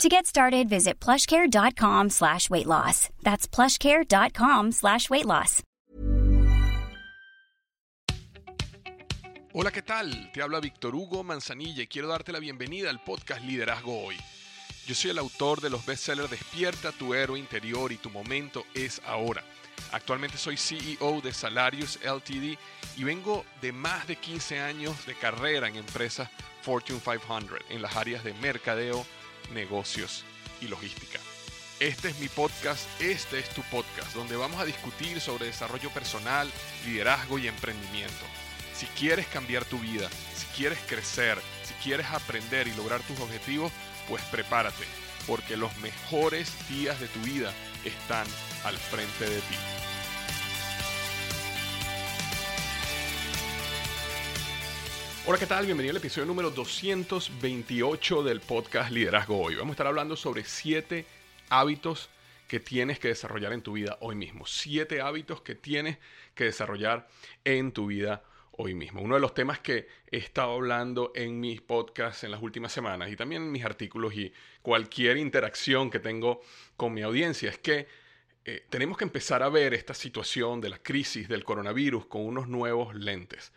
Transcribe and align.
To 0.00 0.08
get 0.08 0.26
started, 0.26 0.68
visit 0.68 0.98
plushcare.com 0.98 2.10
slash 2.10 2.50
weight 2.50 2.66
loss. 2.66 3.08
That's 3.22 3.46
plushcare.com 3.46 4.72
slash 4.72 5.08
weight 5.10 5.26
loss. 5.26 5.62
Hola, 9.54 9.70
¿qué 9.70 9.82
tal? 9.82 10.32
Te 10.32 10.40
habla 10.40 10.60
Víctor 10.60 10.94
Hugo 10.94 11.22
Manzanilla 11.22 11.82
y 11.82 11.86
quiero 11.86 12.08
darte 12.08 12.32
la 12.32 12.38
bienvenida 12.38 12.88
al 12.88 13.04
podcast 13.04 13.44
Liderazgo 13.44 14.06
Hoy. 14.06 14.16
Yo 14.86 14.94
soy 14.94 15.10
el 15.10 15.18
autor 15.18 15.60
de 15.60 15.68
los 15.68 15.84
bestsellers 15.84 16.30
Despierta 16.30 16.90
tu 16.90 17.12
héroe 17.12 17.38
interior 17.38 17.92
y 17.92 17.96
tu 17.96 18.08
momento 18.08 18.64
es 18.74 19.02
ahora. 19.06 19.44
Actualmente 19.92 20.38
soy 20.38 20.56
CEO 20.56 21.20
de 21.20 21.34
Salarius 21.34 21.98
LTD 22.02 22.58
y 22.96 23.04
vengo 23.04 23.44
de 23.60 23.72
más 23.72 24.06
de 24.06 24.16
15 24.16 24.58
años 24.60 25.04
de 25.06 25.14
carrera 25.14 25.68
en 25.68 25.76
empresas 25.76 26.30
Fortune 26.62 26.98
500 26.98 27.60
en 27.68 27.82
las 27.82 27.94
áreas 27.94 28.24
de 28.24 28.32
mercadeo, 28.34 29.04
negocios 29.52 30.24
y 30.60 30.68
logística. 30.68 31.18
Este 31.80 32.10
es 32.10 32.18
mi 32.20 32.28
podcast, 32.28 32.86
este 33.00 33.38
es 33.38 33.48
tu 33.50 33.62
podcast, 33.62 34.14
donde 34.14 34.36
vamos 34.36 34.60
a 34.60 34.64
discutir 34.64 35.20
sobre 35.20 35.46
desarrollo 35.46 35.90
personal, 35.90 36.48
liderazgo 36.86 37.38
y 37.38 37.48
emprendimiento. 37.48 38.24
Si 38.74 38.86
quieres 38.86 39.26
cambiar 39.26 39.64
tu 39.64 39.78
vida, 39.78 40.08
si 40.34 40.46
quieres 40.56 40.78
crecer, 40.86 41.38
si 41.64 41.74
quieres 41.82 42.06
aprender 42.06 42.68
y 42.68 42.74
lograr 42.74 43.00
tus 43.02 43.18
objetivos, 43.20 43.72
pues 44.08 44.22
prepárate, 44.24 44.84
porque 45.26 45.56
los 45.56 45.76
mejores 45.78 46.52
días 46.68 47.00
de 47.00 47.08
tu 47.08 47.20
vida 47.20 47.52
están 47.84 48.26
al 48.64 48.76
frente 48.76 49.28
de 49.28 49.40
ti. 49.40 49.81
Hola, 55.24 55.38
¿qué 55.38 55.46
tal? 55.46 55.66
Bienvenido 55.66 55.92
al 55.92 55.98
episodio 55.98 56.26
número 56.26 56.50
228 56.50 58.24
del 58.24 58.40
podcast 58.40 58.90
Liderazgo 58.90 59.40
Hoy. 59.40 59.54
Vamos 59.54 59.70
a 59.70 59.74
estar 59.74 59.86
hablando 59.86 60.16
sobre 60.16 60.42
siete 60.42 61.06
hábitos 61.48 62.10
que 62.48 62.58
tienes 62.58 62.98
que 62.98 63.06
desarrollar 63.06 63.52
en 63.52 63.62
tu 63.62 63.74
vida 63.74 63.98
hoy 64.00 64.16
mismo. 64.16 64.46
Siete 64.46 65.00
hábitos 65.00 65.40
que 65.40 65.54
tienes 65.54 65.98
que 66.34 66.42
desarrollar 66.42 67.08
en 67.44 67.70
tu 67.70 67.86
vida 67.86 68.24
hoy 68.50 68.74
mismo. 68.74 69.00
Uno 69.00 69.14
de 69.14 69.20
los 69.20 69.32
temas 69.32 69.60
que 69.60 69.86
he 70.10 70.16
estado 70.16 70.54
hablando 70.54 71.12
en 71.14 71.38
mis 71.38 71.60
podcasts 71.60 72.24
en 72.24 72.32
las 72.32 72.42
últimas 72.42 72.72
semanas 72.72 73.08
y 73.08 73.14
también 73.14 73.42
en 73.42 73.52
mis 73.52 73.64
artículos 73.64 74.14
y 74.14 74.32
cualquier 74.60 75.18
interacción 75.18 75.88
que 75.88 76.00
tengo 76.00 76.40
con 76.76 76.92
mi 76.94 77.02
audiencia 77.02 77.48
es 77.48 77.58
que 77.58 77.86
eh, 78.44 78.66
tenemos 78.68 78.98
que 78.98 79.04
empezar 79.04 79.44
a 79.44 79.48
ver 79.48 79.72
esta 79.72 79.94
situación 79.94 80.60
de 80.60 80.70
la 80.70 80.78
crisis 80.78 81.28
del 81.28 81.44
coronavirus 81.44 82.06
con 82.06 82.26
unos 82.26 82.48
nuevos 82.48 82.92
lentes. 82.96 83.52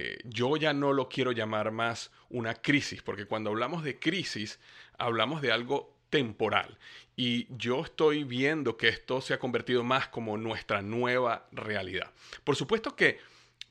Eh, 0.00 0.18
yo 0.24 0.56
ya 0.56 0.72
no 0.72 0.92
lo 0.92 1.08
quiero 1.08 1.32
llamar 1.32 1.72
más 1.72 2.12
una 2.28 2.54
crisis, 2.54 3.02
porque 3.02 3.26
cuando 3.26 3.50
hablamos 3.50 3.82
de 3.82 3.98
crisis, 3.98 4.60
hablamos 4.96 5.42
de 5.42 5.50
algo 5.50 5.96
temporal. 6.08 6.78
Y 7.16 7.48
yo 7.56 7.82
estoy 7.82 8.22
viendo 8.22 8.76
que 8.76 8.86
esto 8.86 9.20
se 9.20 9.34
ha 9.34 9.40
convertido 9.40 9.82
más 9.82 10.06
como 10.06 10.36
nuestra 10.38 10.82
nueva 10.82 11.48
realidad. 11.50 12.12
Por 12.44 12.54
supuesto 12.54 12.94
que 12.94 13.18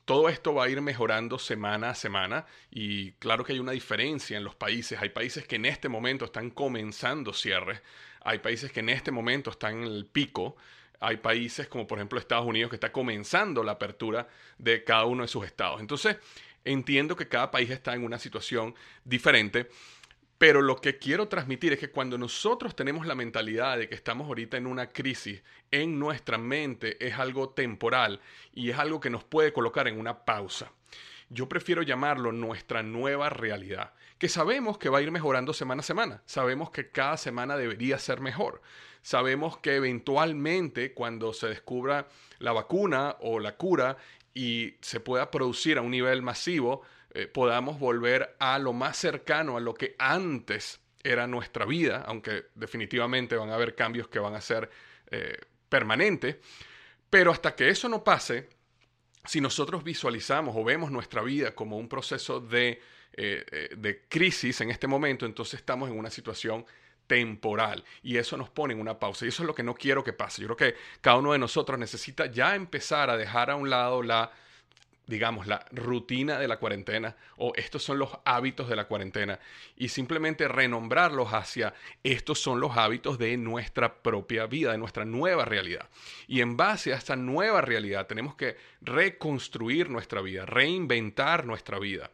todo 0.04 0.28
esto 0.28 0.52
va 0.52 0.64
a 0.64 0.68
ir 0.68 0.82
mejorando 0.82 1.38
semana 1.38 1.90
a 1.90 1.94
semana 1.94 2.44
y 2.70 3.12
claro 3.12 3.42
que 3.42 3.54
hay 3.54 3.58
una 3.58 3.72
diferencia 3.72 4.36
en 4.36 4.44
los 4.44 4.54
países. 4.54 5.00
Hay 5.00 5.08
países 5.08 5.46
que 5.46 5.56
en 5.56 5.64
este 5.64 5.88
momento 5.88 6.26
están 6.26 6.50
comenzando 6.50 7.32
cierres, 7.32 7.80
hay 8.20 8.40
países 8.40 8.70
que 8.70 8.80
en 8.80 8.90
este 8.90 9.10
momento 9.10 9.50
están 9.50 9.78
en 9.78 9.84
el 9.84 10.04
pico 10.04 10.56
hay 11.00 11.18
países 11.18 11.68
como 11.68 11.86
por 11.86 11.98
ejemplo 11.98 12.18
Estados 12.18 12.46
Unidos 12.46 12.70
que 12.70 12.76
está 12.76 12.92
comenzando 12.92 13.62
la 13.62 13.72
apertura 13.72 14.28
de 14.58 14.84
cada 14.84 15.04
uno 15.04 15.22
de 15.22 15.28
sus 15.28 15.44
estados. 15.44 15.80
Entonces, 15.80 16.16
entiendo 16.64 17.16
que 17.16 17.28
cada 17.28 17.50
país 17.50 17.70
está 17.70 17.94
en 17.94 18.04
una 18.04 18.18
situación 18.18 18.74
diferente, 19.04 19.68
pero 20.38 20.62
lo 20.62 20.76
que 20.76 20.98
quiero 20.98 21.26
transmitir 21.26 21.72
es 21.72 21.80
que 21.80 21.90
cuando 21.90 22.16
nosotros 22.16 22.76
tenemos 22.76 23.06
la 23.06 23.16
mentalidad 23.16 23.76
de 23.76 23.88
que 23.88 23.96
estamos 23.96 24.28
ahorita 24.28 24.56
en 24.56 24.68
una 24.68 24.88
crisis, 24.88 25.42
en 25.72 25.98
nuestra 25.98 26.38
mente 26.38 27.04
es 27.04 27.18
algo 27.18 27.50
temporal 27.50 28.20
y 28.52 28.70
es 28.70 28.78
algo 28.78 29.00
que 29.00 29.10
nos 29.10 29.24
puede 29.24 29.52
colocar 29.52 29.88
en 29.88 29.98
una 29.98 30.24
pausa. 30.24 30.70
Yo 31.28 31.48
prefiero 31.48 31.82
llamarlo 31.82 32.32
nuestra 32.32 32.82
nueva 32.82 33.28
realidad, 33.28 33.92
que 34.18 34.28
sabemos 34.28 34.78
que 34.78 34.88
va 34.88 34.98
a 34.98 35.02
ir 35.02 35.10
mejorando 35.10 35.52
semana 35.52 35.80
a 35.80 35.84
semana, 35.84 36.22
sabemos 36.24 36.70
que 36.70 36.88
cada 36.88 37.16
semana 37.16 37.56
debería 37.56 37.98
ser 37.98 38.20
mejor, 38.20 38.62
sabemos 39.02 39.58
que 39.58 39.76
eventualmente 39.76 40.92
cuando 40.92 41.32
se 41.32 41.48
descubra 41.48 42.08
la 42.38 42.52
vacuna 42.52 43.16
o 43.20 43.40
la 43.40 43.56
cura 43.56 43.96
y 44.34 44.74
se 44.80 45.00
pueda 45.00 45.30
producir 45.30 45.78
a 45.78 45.82
un 45.82 45.90
nivel 45.90 46.22
masivo, 46.22 46.82
eh, 47.14 47.26
podamos 47.26 47.78
volver 47.78 48.36
a 48.38 48.58
lo 48.58 48.72
más 48.72 48.96
cercano 48.96 49.56
a 49.56 49.60
lo 49.60 49.74
que 49.74 49.96
antes 49.98 50.80
era 51.02 51.26
nuestra 51.26 51.64
vida, 51.64 52.04
aunque 52.06 52.46
definitivamente 52.54 53.36
van 53.36 53.50
a 53.50 53.54
haber 53.54 53.74
cambios 53.74 54.08
que 54.08 54.18
van 54.18 54.34
a 54.34 54.40
ser 54.40 54.70
eh, 55.10 55.38
permanentes. 55.68 56.36
Pero 57.08 57.32
hasta 57.32 57.54
que 57.54 57.68
eso 57.70 57.88
no 57.88 58.04
pase, 58.04 58.48
si 59.24 59.40
nosotros 59.40 59.82
visualizamos 59.82 60.54
o 60.56 60.62
vemos 60.64 60.90
nuestra 60.90 61.22
vida 61.22 61.54
como 61.54 61.78
un 61.78 61.88
proceso 61.88 62.40
de, 62.40 62.80
eh, 63.14 63.70
de 63.76 64.04
crisis 64.08 64.60
en 64.60 64.70
este 64.70 64.86
momento, 64.86 65.24
entonces 65.24 65.60
estamos 65.60 65.90
en 65.90 65.98
una 65.98 66.10
situación 66.10 66.66
temporal 67.08 67.82
y 68.04 68.18
eso 68.18 68.36
nos 68.36 68.48
pone 68.48 68.74
en 68.74 68.80
una 68.80 69.00
pausa 69.00 69.24
y 69.24 69.28
eso 69.28 69.42
es 69.42 69.46
lo 69.48 69.54
que 69.54 69.64
no 69.64 69.74
quiero 69.74 70.04
que 70.04 70.12
pase. 70.12 70.42
Yo 70.42 70.54
creo 70.54 70.72
que 70.72 70.78
cada 71.00 71.16
uno 71.16 71.32
de 71.32 71.38
nosotros 71.38 71.76
necesita 71.78 72.26
ya 72.26 72.54
empezar 72.54 73.10
a 73.10 73.16
dejar 73.16 73.50
a 73.50 73.56
un 73.56 73.68
lado 73.68 74.04
la 74.04 74.30
digamos, 75.08 75.46
la 75.46 75.64
rutina 75.72 76.38
de 76.38 76.46
la 76.46 76.58
cuarentena 76.58 77.16
o 77.38 77.52
estos 77.56 77.82
son 77.82 77.98
los 77.98 78.10
hábitos 78.26 78.68
de 78.68 78.76
la 78.76 78.84
cuarentena 78.84 79.40
y 79.74 79.88
simplemente 79.88 80.46
renombrarlos 80.46 81.32
hacia 81.32 81.72
estos 82.04 82.38
son 82.38 82.60
los 82.60 82.76
hábitos 82.76 83.18
de 83.18 83.36
nuestra 83.38 84.02
propia 84.02 84.46
vida, 84.46 84.72
de 84.72 84.78
nuestra 84.78 85.06
nueva 85.06 85.46
realidad. 85.46 85.88
Y 86.26 86.42
en 86.42 86.58
base 86.58 86.92
a 86.92 86.96
esta 86.96 87.16
nueva 87.16 87.62
realidad 87.62 88.06
tenemos 88.06 88.34
que 88.34 88.58
reconstruir 88.82 89.88
nuestra 89.88 90.20
vida, 90.20 90.44
reinventar 90.44 91.46
nuestra 91.46 91.78
vida. 91.78 92.10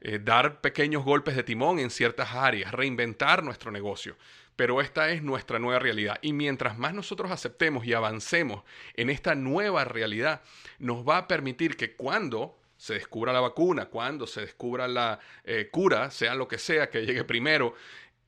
Eh, 0.00 0.20
dar 0.22 0.60
pequeños 0.60 1.04
golpes 1.04 1.34
de 1.34 1.42
timón 1.42 1.78
en 1.78 1.90
ciertas 1.90 2.34
áreas, 2.34 2.72
reinventar 2.72 3.42
nuestro 3.42 3.70
negocio. 3.70 4.16
Pero 4.54 4.80
esta 4.80 5.10
es 5.10 5.22
nuestra 5.22 5.58
nueva 5.58 5.78
realidad. 5.78 6.18
Y 6.22 6.32
mientras 6.32 6.78
más 6.78 6.94
nosotros 6.94 7.30
aceptemos 7.30 7.84
y 7.84 7.92
avancemos 7.92 8.64
en 8.94 9.10
esta 9.10 9.34
nueva 9.34 9.84
realidad, 9.84 10.42
nos 10.78 11.06
va 11.06 11.18
a 11.18 11.28
permitir 11.28 11.76
que 11.76 11.94
cuando 11.94 12.58
se 12.76 12.94
descubra 12.94 13.32
la 13.32 13.40
vacuna, 13.40 13.86
cuando 13.86 14.26
se 14.26 14.42
descubra 14.42 14.86
la 14.86 15.18
eh, 15.44 15.68
cura, 15.70 16.10
sea 16.10 16.34
lo 16.34 16.46
que 16.46 16.58
sea 16.58 16.88
que 16.90 17.04
llegue 17.04 17.24
primero, 17.24 17.74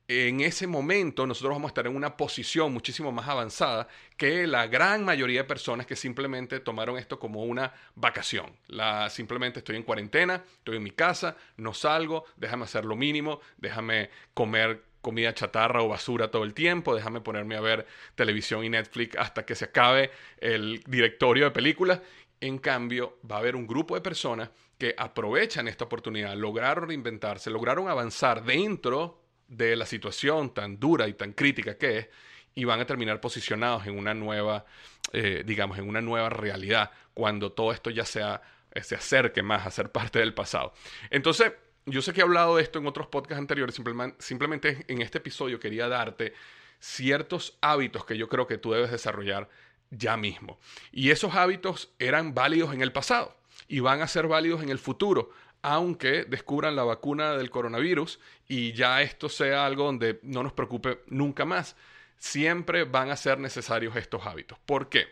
en 0.07 0.41
ese 0.41 0.67
momento 0.67 1.25
nosotros 1.25 1.53
vamos 1.53 1.69
a 1.69 1.71
estar 1.71 1.87
en 1.87 1.95
una 1.95 2.17
posición 2.17 2.73
muchísimo 2.73 3.11
más 3.11 3.27
avanzada 3.27 3.87
que 4.17 4.45
la 4.45 4.67
gran 4.67 5.05
mayoría 5.05 5.41
de 5.41 5.47
personas 5.47 5.85
que 5.85 5.95
simplemente 5.95 6.59
tomaron 6.59 6.97
esto 6.97 7.19
como 7.19 7.43
una 7.43 7.73
vacación. 7.95 8.57
La, 8.67 9.09
simplemente 9.09 9.59
estoy 9.59 9.77
en 9.77 9.83
cuarentena, 9.83 10.43
estoy 10.57 10.77
en 10.77 10.83
mi 10.83 10.91
casa, 10.91 11.37
no 11.57 11.73
salgo, 11.73 12.25
déjame 12.35 12.65
hacer 12.65 12.85
lo 12.85 12.95
mínimo, 12.95 13.39
déjame 13.57 14.09
comer 14.33 14.83
comida 15.01 15.33
chatarra 15.33 15.81
o 15.81 15.87
basura 15.87 16.29
todo 16.29 16.43
el 16.43 16.53
tiempo, 16.53 16.93
déjame 16.93 17.21
ponerme 17.21 17.55
a 17.55 17.61
ver 17.61 17.87
televisión 18.15 18.63
y 18.63 18.69
Netflix 18.69 19.15
hasta 19.17 19.45
que 19.45 19.55
se 19.55 19.65
acabe 19.65 20.11
el 20.37 20.83
directorio 20.87 21.45
de 21.45 21.51
películas. 21.51 22.01
En 22.39 22.57
cambio, 22.57 23.19
va 23.29 23.37
a 23.37 23.39
haber 23.39 23.55
un 23.55 23.67
grupo 23.67 23.95
de 23.95 24.01
personas 24.01 24.49
que 24.77 24.95
aprovechan 24.97 25.67
esta 25.67 25.85
oportunidad, 25.85 26.35
lograron 26.35 26.87
reinventarse, 26.87 27.49
lograron 27.51 27.87
avanzar 27.87 28.43
dentro 28.43 29.20
de 29.51 29.75
la 29.75 29.85
situación 29.85 30.53
tan 30.53 30.79
dura 30.79 31.09
y 31.09 31.13
tan 31.13 31.33
crítica 31.33 31.77
que 31.77 31.97
es 31.97 32.09
y 32.55 32.63
van 32.63 32.79
a 32.79 32.85
terminar 32.85 33.19
posicionados 33.19 33.85
en 33.85 33.97
una 33.97 34.13
nueva, 34.13 34.65
eh, 35.11 35.43
digamos, 35.45 35.77
en 35.77 35.87
una 35.87 36.01
nueva 36.01 36.29
realidad 36.29 36.91
cuando 37.13 37.51
todo 37.51 37.73
esto 37.73 37.89
ya 37.89 38.05
sea, 38.05 38.41
eh, 38.71 38.81
se 38.81 38.95
acerque 38.95 39.43
más 39.43 39.67
a 39.67 39.71
ser 39.71 39.91
parte 39.91 40.19
del 40.19 40.33
pasado. 40.33 40.73
Entonces, 41.09 41.51
yo 41.85 42.01
sé 42.01 42.13
que 42.13 42.21
he 42.21 42.23
hablado 42.23 42.55
de 42.55 42.63
esto 42.63 42.79
en 42.79 42.87
otros 42.87 43.07
podcasts 43.07 43.39
anteriores, 43.39 43.75
simplemente, 43.75 44.15
simplemente 44.21 44.85
en 44.87 45.01
este 45.01 45.17
episodio 45.17 45.59
quería 45.59 45.89
darte 45.89 46.33
ciertos 46.79 47.57
hábitos 47.61 48.05
que 48.05 48.17
yo 48.17 48.29
creo 48.29 48.47
que 48.47 48.57
tú 48.57 48.71
debes 48.71 48.91
desarrollar 48.91 49.49
ya 49.89 50.15
mismo. 50.15 50.59
Y 50.93 51.11
esos 51.11 51.35
hábitos 51.35 51.91
eran 51.99 52.33
válidos 52.33 52.73
en 52.73 52.81
el 52.81 52.93
pasado 52.93 53.35
y 53.67 53.81
van 53.81 54.01
a 54.01 54.07
ser 54.07 54.27
válidos 54.27 54.63
en 54.63 54.69
el 54.69 54.79
futuro 54.79 55.31
aunque 55.61 56.25
descubran 56.25 56.75
la 56.75 56.83
vacuna 56.83 57.37
del 57.37 57.49
coronavirus 57.49 58.19
y 58.47 58.73
ya 58.73 59.01
esto 59.01 59.29
sea 59.29 59.65
algo 59.65 59.85
donde 59.85 60.19
no 60.23 60.43
nos 60.43 60.53
preocupe 60.53 61.01
nunca 61.07 61.45
más, 61.45 61.75
siempre 62.17 62.83
van 62.83 63.09
a 63.09 63.15
ser 63.15 63.39
necesarios 63.39 63.95
estos 63.95 64.25
hábitos. 64.25 64.57
¿Por 64.59 64.89
qué? 64.89 65.07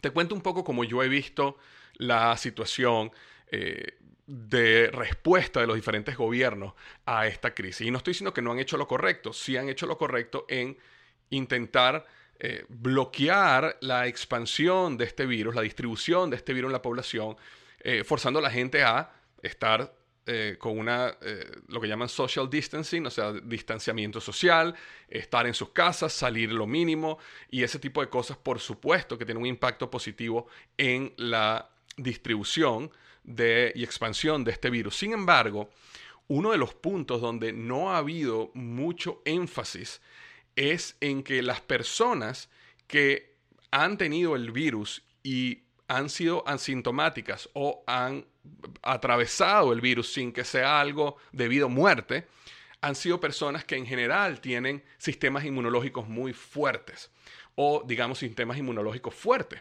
Te 0.00 0.10
cuento 0.10 0.34
un 0.34 0.42
poco 0.42 0.64
cómo 0.64 0.84
yo 0.84 1.02
he 1.02 1.08
visto 1.08 1.58
la 1.94 2.36
situación 2.36 3.10
eh, 3.50 3.98
de 4.26 4.90
respuesta 4.92 5.60
de 5.60 5.66
los 5.66 5.76
diferentes 5.76 6.16
gobiernos 6.16 6.74
a 7.06 7.26
esta 7.26 7.54
crisis. 7.54 7.86
Y 7.86 7.90
no 7.90 7.98
estoy 7.98 8.12
diciendo 8.12 8.34
que 8.34 8.42
no 8.42 8.52
han 8.52 8.58
hecho 8.58 8.76
lo 8.76 8.86
correcto, 8.86 9.32
sí 9.32 9.56
han 9.56 9.68
hecho 9.68 9.86
lo 9.86 9.96
correcto 9.96 10.44
en 10.48 10.76
intentar 11.30 12.06
eh, 12.38 12.64
bloquear 12.68 13.78
la 13.80 14.06
expansión 14.06 14.96
de 14.96 15.06
este 15.06 15.26
virus, 15.26 15.54
la 15.54 15.62
distribución 15.62 16.30
de 16.30 16.36
este 16.36 16.52
virus 16.52 16.68
en 16.68 16.74
la 16.74 16.82
población, 16.82 17.36
eh, 17.80 18.04
forzando 18.04 18.38
a 18.38 18.42
la 18.42 18.50
gente 18.50 18.82
a 18.82 19.10
estar 19.42 19.94
eh, 20.26 20.56
con 20.58 20.78
una, 20.78 21.16
lo 21.68 21.80
que 21.80 21.88
llaman 21.88 22.08
social 22.08 22.50
distancing, 22.50 23.06
o 23.06 23.10
sea, 23.10 23.32
distanciamiento 23.32 24.20
social, 24.20 24.74
estar 25.08 25.46
en 25.46 25.54
sus 25.54 25.70
casas, 25.70 26.12
salir 26.12 26.52
lo 26.52 26.66
mínimo 26.66 27.18
y 27.50 27.62
ese 27.62 27.78
tipo 27.78 28.02
de 28.02 28.10
cosas, 28.10 28.36
por 28.36 28.60
supuesto, 28.60 29.16
que 29.16 29.24
tienen 29.24 29.42
un 29.42 29.48
impacto 29.48 29.90
positivo 29.90 30.48
en 30.76 31.14
la 31.16 31.70
distribución 31.96 32.90
de, 33.24 33.72
y 33.74 33.84
expansión 33.84 34.44
de 34.44 34.52
este 34.52 34.70
virus. 34.70 34.96
Sin 34.96 35.12
embargo, 35.12 35.70
uno 36.28 36.52
de 36.52 36.58
los 36.58 36.74
puntos 36.74 37.20
donde 37.20 37.52
no 37.52 37.90
ha 37.90 37.98
habido 37.98 38.50
mucho 38.54 39.22
énfasis 39.24 40.00
es 40.56 40.96
en 41.00 41.22
que 41.22 41.42
las 41.42 41.60
personas 41.60 42.50
que 42.86 43.36
han 43.70 43.98
tenido 43.98 44.36
el 44.36 44.50
virus 44.50 45.02
y 45.22 45.62
han 45.88 46.10
sido 46.10 46.46
asintomáticas 46.46 47.48
o 47.54 47.82
han 47.86 48.26
atravesado 48.82 49.72
el 49.72 49.80
virus 49.80 50.12
sin 50.12 50.32
que 50.32 50.44
sea 50.44 50.80
algo 50.80 51.16
debido 51.32 51.66
a 51.66 51.70
muerte, 51.70 52.26
han 52.80 52.94
sido 52.94 53.18
personas 53.18 53.64
que 53.64 53.76
en 53.76 53.86
general 53.86 54.40
tienen 54.40 54.84
sistemas 54.98 55.44
inmunológicos 55.44 56.06
muy 56.06 56.32
fuertes 56.32 57.10
o 57.56 57.82
digamos 57.84 58.18
sistemas 58.18 58.56
inmunológicos 58.56 59.14
fuertes. 59.14 59.60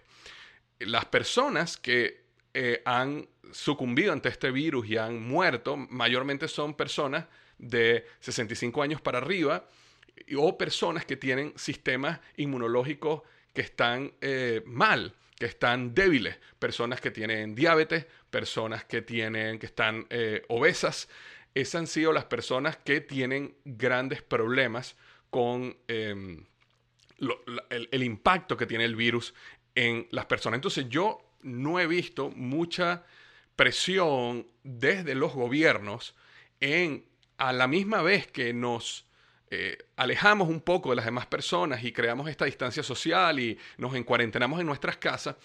Las 0.79 1.05
personas 1.05 1.77
que 1.77 2.27
eh, 2.53 2.81
han 2.85 3.27
sucumbido 3.51 4.13
ante 4.13 4.29
este 4.29 4.51
virus 4.51 4.87
y 4.87 4.97
han 4.97 5.27
muerto, 5.27 5.77
mayormente 5.77 6.47
son 6.47 6.75
personas 6.75 7.25
de 7.57 8.05
65 8.19 8.83
años 8.83 9.01
para 9.01 9.17
arriba 9.17 9.67
o 10.37 10.57
personas 10.57 11.05
que 11.05 11.17
tienen 11.17 11.53
sistemas 11.55 12.19
inmunológicos 12.35 13.21
que 13.53 13.61
están 13.61 14.13
eh, 14.21 14.61
mal, 14.65 15.15
que 15.37 15.45
están 15.45 15.93
débiles, 15.93 16.37
personas 16.59 16.99
que 16.99 17.11
tienen 17.11 17.55
diabetes, 17.55 18.05
personas 18.29 18.85
que 18.85 19.01
tienen, 19.01 19.59
que 19.59 19.67
están 19.67 20.07
eh, 20.09 20.43
obesas. 20.49 21.09
Esas 21.53 21.75
han 21.75 21.87
sido 21.87 22.13
las 22.13 22.25
personas 22.25 22.77
que 22.77 23.01
tienen 23.01 23.55
grandes 23.65 24.21
problemas 24.21 24.95
con 25.29 25.77
em, 25.87 26.45
el 27.69 28.03
impacto 28.03 28.57
que 28.57 28.65
tiene 28.65 28.85
el 28.85 28.95
virus 28.95 29.33
en 29.75 30.07
las 30.11 30.25
personas. 30.25 30.57
Entonces 30.57 30.87
yo 30.89 31.19
no 31.41 31.79
he 31.79 31.87
visto 31.87 32.29
mucha 32.29 33.03
presión 33.55 34.47
desde 34.63 35.15
los 35.15 35.33
gobiernos 35.33 36.15
en, 36.59 37.05
a 37.37 37.53
la 37.53 37.67
misma 37.67 38.01
vez 38.01 38.27
que 38.27 38.53
nos 38.53 39.06
eh, 39.49 39.77
alejamos 39.95 40.49
un 40.49 40.61
poco 40.61 40.89
de 40.89 40.97
las 40.97 41.05
demás 41.05 41.25
personas 41.25 41.83
y 41.83 41.91
creamos 41.91 42.29
esta 42.29 42.45
distancia 42.45 42.83
social 42.83 43.39
y 43.39 43.57
nos 43.77 43.95
encuarentenamos 43.95 44.59
en 44.59 44.65
nuestras 44.65 44.97
casas, 44.97 45.35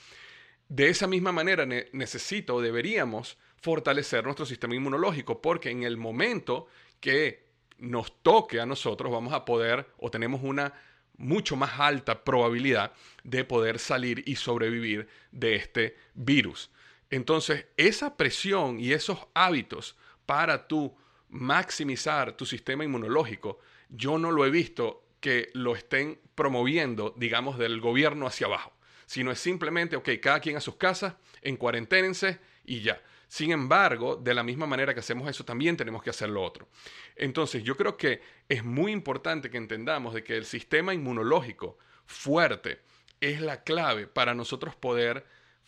de 0.69 0.89
esa 0.89 1.07
misma 1.07 1.33
manera 1.33 1.67
necesito 1.93 2.57
o 2.57 2.63
deberíamos 2.63 3.39
fortalecer 3.61 4.25
nuestro 4.25 4.47
sistema 4.47 4.75
inmunológico 4.75 5.41
porque 5.41 5.71
en 5.71 5.83
el 5.83 5.97
momento 5.97 6.69
que 6.99 7.47
nos 7.79 8.23
toque 8.23 8.61
a 8.61 8.67
nosotros 8.67 9.13
vamos 9.13 9.33
a 9.33 9.45
poder 9.45 9.87
o 9.99 10.11
tenemos 10.11 10.41
una 10.43 10.73
mucho 11.17 11.57
más 11.57 11.79
alta 11.79 12.25
probabilidad 12.25 12.93
de 13.23 13.45
poder 13.45 13.79
salir 13.79 14.23
y 14.27 14.37
sobrevivir 14.37 15.09
de 15.31 15.57
este 15.57 15.97
virus. 16.15 16.71
Entonces, 17.11 17.67
esa 17.77 18.17
presión 18.17 18.81
y 18.81 18.93
esos 18.93 19.19
hábitos 19.35 19.97
para 20.27 20.67
tú 20.67 20.97
maximizar 21.29 22.37
tu 22.37 22.47
sistema 22.47 22.85
inmunológico, 22.85 23.59
yo 23.93 24.19
no 24.19 24.31
lo 24.31 24.45
he 24.45 24.51
visto 24.51 25.05
que 25.21 25.51
lo 25.55 25.77
estén 25.77 26.19
promoviendo, 26.35 27.15
digamos, 27.17 27.59
del 27.59 27.81
gobierno 27.81 28.27
hacia 28.27 28.49
abajo, 28.49 28.73
sino 29.07 29.31
es 29.31 29.39
simplemente, 29.39 29.97
ok, 29.97 30.09
cada 30.21 30.41
quien 30.41 30.57
a 30.57 30.61
sus 30.61 30.77
casas, 30.77 31.15
en 31.43 31.57
cuarenténense 31.57 32.41
y 32.65 32.81
ya. 32.81 33.01
Sin 33.29 33.51
embargo, 33.53 34.17
de 34.17 34.35
la 34.35 34.43
misma 34.43 34.67
manera 34.67 34.93
que 34.93 35.01
hacemos 35.01 35.29
eso, 35.29 35.45
también 35.45 35.77
tenemos 35.77 36.03
que 36.03 36.11
hacer 36.11 36.29
lo 36.29 36.43
otro. 36.43 36.69
Entonces, 37.17 37.63
yo 37.63 37.77
creo 37.77 37.97
que 37.97 38.21
es 38.49 38.65
muy 38.65 38.93
importante 38.93 39.49
que 39.49 39.57
entendamos 39.57 40.13
de 40.13 40.23
que 40.23 40.37
el 40.37 40.45
sistema 40.45 40.93
inmunológico 40.93 41.79
fuerte 42.05 42.81
es 43.21 43.41
la 43.41 43.63
clave 43.63 44.07
para 44.07 44.35
nosotros 44.35 44.75
poder 44.75 45.25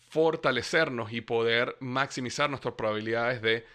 fortalecernos 0.09 1.11
y 1.11 1.21
poder 1.21 1.77
maximizar 1.79 2.49
nuestras 2.49 2.75
probabilidades 2.75 3.41
de 3.41 3.65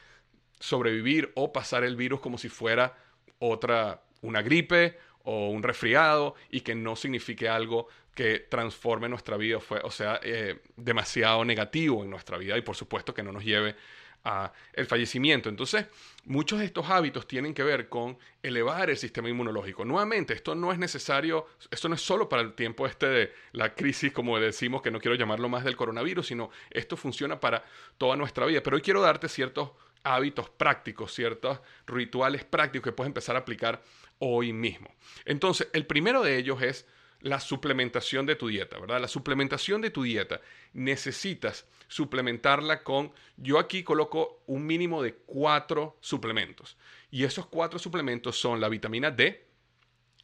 sobrevivir 0.61 1.33
o 1.35 1.53
pasar 1.53 1.83
el 1.83 1.97
virus 1.97 2.21
como 2.21 2.39
si 2.39 2.49
fuera 2.49 2.97
otra, 3.39 4.05
una 4.23 4.43
gripe 4.43 4.99
o 5.25 5.51
un 5.51 5.63
resfriado 5.63 6.35
y 6.51 6.61
que 6.63 6.75
no 6.75 6.97
signifique 6.97 7.49
algo 7.49 7.89
que 8.15 8.41
transforme 8.41 9.09
nuestra 9.09 9.37
vida, 9.37 9.59
o 9.83 9.91
sea, 9.91 10.21
eh, 10.23 10.59
demasiado 10.77 11.45
negativo 11.45 12.03
en 12.03 12.11
nuestra 12.11 12.39
vida 12.39 12.59
y 12.59 12.63
por 12.63 12.77
supuesto 12.77 13.15
que 13.15 13.23
no 13.23 13.33
nos 13.33 13.45
lleve 13.45 13.77
a 14.25 14.53
el 14.75 14.87
fallecimiento. 14.87 15.49
Entonces, 15.49 15.87
muchos 16.25 16.59
de 16.59 16.67
estos 16.67 16.89
hábitos 16.91 17.27
tienen 17.27 17.55
que 17.55 17.63
ver 17.63 17.89
con 17.89 18.19
elevar 18.43 18.91
el 18.91 18.97
sistema 18.97 19.29
inmunológico. 19.29 19.85
Nuevamente, 19.85 20.35
esto 20.35 20.55
no 20.55 20.73
es 20.73 20.79
necesario, 20.79 21.47
esto 21.71 21.89
no 21.89 21.95
es 21.95 22.03
solo 22.03 22.29
para 22.29 22.43
el 22.43 22.53
tiempo 22.53 22.87
este 22.87 23.07
de 23.07 23.33
la 23.53 23.75
crisis, 23.75 24.13
como 24.13 24.39
decimos, 24.39 24.83
que 24.83 24.91
no 24.91 25.01
quiero 25.01 25.17
llamarlo 25.17 25.49
más 25.49 25.65
del 25.65 25.77
coronavirus, 25.77 26.27
sino 26.27 26.51
esto 26.71 26.97
funciona 26.97 27.41
para 27.41 27.65
toda 27.97 28.17
nuestra 28.17 28.47
vida. 28.47 28.63
Pero 28.63 28.77
hoy 28.77 28.83
quiero 28.83 29.01
darte 29.01 29.29
ciertos 29.29 29.71
hábitos 30.03 30.51
prácticos, 30.51 31.15
ciertos 31.15 31.61
rituales 31.87 32.45
prácticos 32.45 32.91
que 32.91 32.97
puedes 32.97 33.09
empezar 33.09 33.37
a 33.37 33.41
aplicar 33.41 33.83
hoy 34.19 34.53
mismo. 34.53 34.95
Entonces, 35.25 35.69
el 35.73 35.87
primero 35.87 36.23
de 36.23 36.37
ellos 36.37 36.63
es 36.63 36.87
la 37.21 37.41
suplementación 37.41 38.27
de 38.27 38.37
tu 38.37 38.49
dieta, 38.49 38.79
¿verdad? 38.79 39.01
La 39.01 39.09
suplementación 39.09 39.81
de 39.81 39.91
tu 39.91 40.03
dieta 40.03 40.41
necesitas 40.73 41.67
suplementarla 41.89 42.83
con, 42.83 43.13
yo 43.37 43.59
aquí 43.59 43.83
coloco 43.83 44.43
un 44.47 44.65
mínimo 44.67 45.03
de 45.03 45.15
cuatro 45.15 45.99
suplementos. 46.01 46.77
Y 47.11 47.25
esos 47.25 47.47
cuatro 47.47 47.79
suplementos 47.79 48.41
son 48.41 48.61
la 48.61 48.69
vitamina 48.69 49.11
D, 49.11 49.47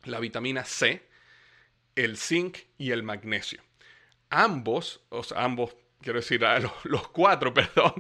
la 0.05 0.21
vitamina 0.21 0.65
C, 0.65 1.07
el 1.97 2.17
zinc 2.17 2.59
y 2.79 2.93
el 2.93 3.03
magnesio. 3.03 3.63
Ambos, 4.31 5.03
o 5.09 5.23
sea, 5.23 5.45
ambos, 5.45 5.77
quiero 6.07 6.21
decir, 6.21 6.41
los, 6.85 7.09
cuatro, 7.09 7.53
perdón, 7.55 7.95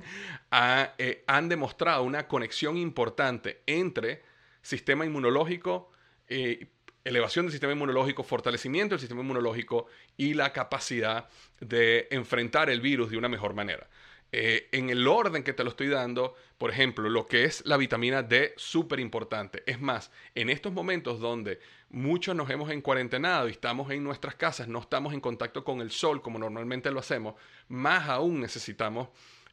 eh, 0.96 1.24
han 1.26 1.48
demostrado 1.48 2.04
una 2.04 2.28
conexión 2.28 2.76
importante 2.76 3.62
entre 3.66 4.22
sistema 4.62 5.04
inmunológico, 5.04 5.90
eh, 6.28 6.68
elevación 7.04 7.46
del 7.46 7.52
sistema 7.52 7.72
inmunológico, 7.72 8.22
fortalecimiento 8.22 8.94
del 8.94 9.00
sistema 9.00 9.22
inmunológico 9.22 9.86
y 10.16 10.34
la 10.34 10.52
capacidad 10.52 11.28
de 11.60 12.06
enfrentar 12.12 12.70
el 12.70 12.80
virus 12.80 13.10
de 13.10 13.16
una 13.16 13.28
mejor 13.28 13.54
manera. 13.54 13.88
Eh, 14.32 14.68
en 14.72 14.90
el 14.90 15.06
orden 15.06 15.42
que 15.42 15.52
te 15.52 15.64
lo 15.64 15.70
estoy 15.70 15.88
dando, 15.88 16.34
por 16.58 16.70
ejemplo, 16.70 17.08
lo 17.08 17.26
que 17.26 17.44
es 17.44 17.64
la 17.64 17.76
vitamina 17.76 18.22
D, 18.22 18.54
súper 18.56 19.00
importante. 19.00 19.62
Es 19.66 19.80
más, 19.80 20.10
en 20.34 20.50
estos 20.50 20.72
momentos 20.72 21.20
donde 21.20 21.60
muchos 21.90 22.34
nos 22.34 22.50
hemos 22.50 22.70
encuarentenado 22.70 23.48
y 23.48 23.52
estamos 23.52 23.90
en 23.90 24.02
nuestras 24.02 24.34
casas, 24.34 24.68
no 24.68 24.80
estamos 24.80 25.14
en 25.14 25.20
contacto 25.20 25.64
con 25.64 25.80
el 25.80 25.90
sol 25.90 26.20
como 26.20 26.38
normalmente 26.38 26.90
lo 26.90 27.00
hacemos, 27.00 27.34
más 27.68 28.08
aún 28.08 28.40
necesitamos 28.40 29.08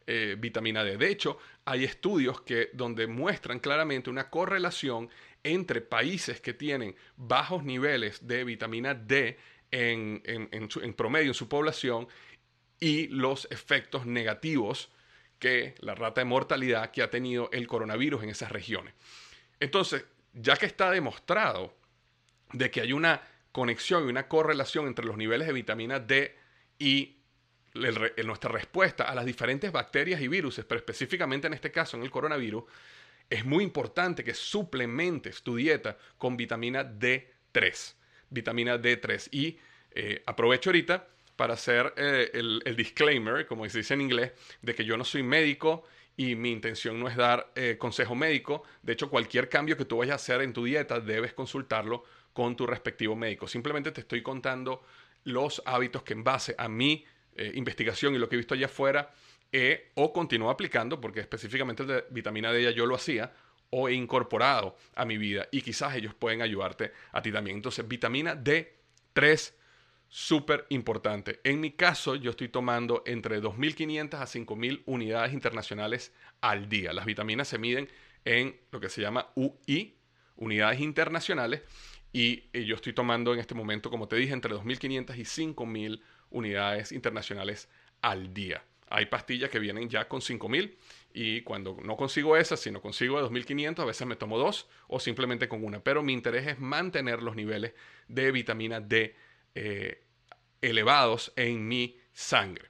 eh, 0.06 0.36
vitamina 0.38 0.84
D. 0.84 0.98
De 0.98 1.10
hecho, 1.10 1.38
hay 1.66 1.86
estudios 1.86 2.42
que, 2.42 2.70
donde 2.74 3.08
muestran 3.08 3.60
claramente 3.60 4.10
una 4.10 4.30
correlación 4.30 5.10
entre 5.44 5.82
países 5.82 6.42
que 6.42 6.54
tienen 6.54 6.96
bajos 7.16 7.64
niveles 7.64 8.28
de 8.28 8.44
vitamina 8.44 8.94
D 8.96 9.38
en, 9.72 10.94
promedio 10.96 11.30
en 11.30 11.34
su 11.34 11.48
población 11.48 12.08
y 12.84 13.08
los 13.08 13.48
efectos 13.50 14.06
negativos 14.06 14.90
que 15.40 15.74
la 15.80 15.96
rata 15.96 16.20
de 16.20 16.26
mortalidad 16.26 16.92
que 16.92 17.02
ha 17.02 17.10
tenido 17.10 17.50
el 17.54 17.66
coronavirus 17.66 18.24
en 18.24 18.30
esas 18.30 18.52
regiones. 18.52 18.94
Entonces, 19.58 20.04
ya 20.34 20.58
que 20.58 20.66
está 20.66 20.92
demostrado 20.92 21.74
de 22.52 22.70
que 22.70 22.82
hay 22.82 22.92
una 22.92 23.22
conexión 23.54 24.06
y 24.06 24.10
una 24.10 24.28
correlación 24.28 24.88
entre 24.88 25.06
los 25.06 25.16
niveles 25.16 25.48
de 25.48 25.54
vitamina 25.54 26.02
D 26.02 26.36
y 26.78 27.20
nuestra 27.74 28.52
respuesta 28.52 29.06
a 29.06 29.16
las 29.16 29.26
diferentes 29.26 29.72
bacterias 29.72 30.20
y 30.20 30.28
virus, 30.28 30.62
pero 30.68 30.80
específicamente 30.80 31.48
en 31.48 31.54
este 31.54 31.72
caso 31.72 31.96
en 31.96 32.04
el 32.04 32.12
coronavirus, 32.12 32.66
es 33.30 33.46
muy 33.46 33.64
importante 33.64 34.26
que 34.26 34.34
suplementes 34.34 35.42
tu 35.42 35.56
dieta 35.56 35.98
con 36.18 36.36
vitamina 36.36 36.84
D3. 36.84 37.94
Vitamina 38.30 38.78
D3. 38.78 39.30
Y 39.32 39.58
eh, 39.92 40.22
aprovecho 40.26 40.70
ahorita 40.70 41.08
para 41.44 41.56
hacer 41.56 41.94
eh, 41.98 42.32
el, 42.34 42.76
disclaimer, 42.78 43.46
como 43.46 43.68
se 43.68 43.80
dice 43.80 43.96
en 43.96 44.00
inglés, 44.00 44.32
de 44.62 44.74
que 44.74 44.86
yo 44.86 44.96
no 44.96 45.04
soy 45.04 45.24
médico 45.24 45.84
y 46.16 46.36
mi 46.36 46.52
intención 46.52 46.98
no 46.98 47.10
es 47.10 47.18
dar 47.18 47.52
eh, 47.56 47.76
consejo 47.78 48.16
médico. 48.16 48.64
De 48.82 48.94
hecho, 48.94 49.10
cualquier 49.10 49.50
cambio 49.50 49.76
que 49.76 49.84
tú 49.84 49.98
vayas 49.98 50.14
a 50.14 50.16
hacer 50.16 50.40
en 50.40 50.54
tu 50.54 50.64
dieta 50.64 51.02
debes 51.02 51.34
consultarlo 51.34 52.06
con 52.32 52.56
tu 52.56 52.66
respectivo 52.66 53.18
médico. 53.18 53.46
Simplemente 53.46 53.92
te 53.92 54.00
estoy 54.00 54.24
contando 54.24 54.86
los 55.26 55.62
hábitos 55.66 56.04
que 56.04 56.14
en 56.14 56.24
base 56.24 56.56
a 56.58 56.70
mi 56.70 57.04
eh, 57.36 57.52
investigación 57.56 58.16
y 58.16 58.20
lo 58.20 58.30
que 58.30 58.36
he 58.36 58.38
visto 58.38 58.54
allá 58.54 58.68
afuera, 58.68 59.14
he 59.52 59.92
o 59.96 60.14
continúo 60.14 60.50
aplicando, 60.50 61.02
porque 61.02 61.20
específicamente 61.20 61.84
de 61.84 62.06
vitamina 62.10 62.54
D 62.54 62.64
ya 62.64 62.72
yo 62.72 62.86
lo 62.86 62.96
hacía, 62.96 63.34
o 63.70 63.90
he 63.90 63.94
incorporado 63.94 64.78
a 64.96 65.04
mi 65.04 65.18
vida 65.18 65.50
y 65.52 65.62
quizás 65.62 65.94
ellos 65.94 66.14
pueden 66.14 66.42
ayudarte 66.42 66.94
a 67.12 67.22
ti 67.22 67.34
también. 67.34 67.58
Entonces, 67.58 67.86
vitamina 67.86 68.34
D3, 68.34 69.56
súper 70.16 70.68
importante. 70.70 71.40
En 71.44 71.60
mi 71.60 71.72
caso, 71.72 72.14
yo 72.14 72.30
estoy 72.30 72.48
tomando 72.48 73.02
entre 73.08 73.42
2.500 73.42 74.14
a 74.14 74.28
5.000 74.28 74.84
unidades 74.86 75.34
internacionales 75.34 76.14
al 76.40 76.70
día. 76.70 76.94
Las 76.94 77.08
vitaminas 77.08 77.48
se 77.48 77.58
miden 77.58 77.90
en 78.24 78.56
lo 78.70 78.80
que 78.80 78.90
se 78.90 79.02
llama 79.02 79.32
UI, 79.34 79.96
unidades 80.36 80.82
internacionales, 80.82 81.64
y 82.12 82.44
yo 82.54 82.76
estoy 82.76 82.94
tomando 82.94 83.34
en 83.34 83.40
este 83.40 83.56
momento, 83.56 83.90
como 83.90 84.08
te 84.08 84.16
dije, 84.16 84.34
entre 84.34 84.54
2.500 84.54 85.18
y 85.18 85.24
5.000 85.24 86.00
unidades 86.30 86.92
internacionales 86.92 87.68
al 88.04 88.36
día. 88.36 88.64
Hay 88.90 89.08
pastillas 89.08 89.50
que 89.50 89.58
vienen 89.58 89.90
ya 89.90 90.08
con 90.08 90.22
5.000 90.22 90.76
y 91.16 91.42
cuando 91.42 91.76
no 91.84 91.98
consigo 91.98 92.38
esas, 92.38 92.60
si 92.60 92.70
no 92.70 92.84
consigo 92.84 93.20
de 93.20 93.28
2.500, 93.28 93.80
a 93.80 93.86
veces 93.86 94.06
me 94.06 94.16
tomo 94.16 94.38
dos 94.38 94.68
o 94.88 95.00
simplemente 95.00 95.48
con 95.48 95.64
una. 95.64 95.80
Pero 95.80 96.04
mi 96.04 96.14
interés 96.14 96.46
es 96.46 96.60
mantener 96.60 97.24
los 97.24 97.36
niveles 97.36 97.74
de 98.08 98.32
vitamina 98.32 98.80
D 98.80 99.16
eh, 99.56 100.04
elevados 100.62 101.34
en 101.36 101.68
mi 101.68 101.98
sangre. 102.12 102.70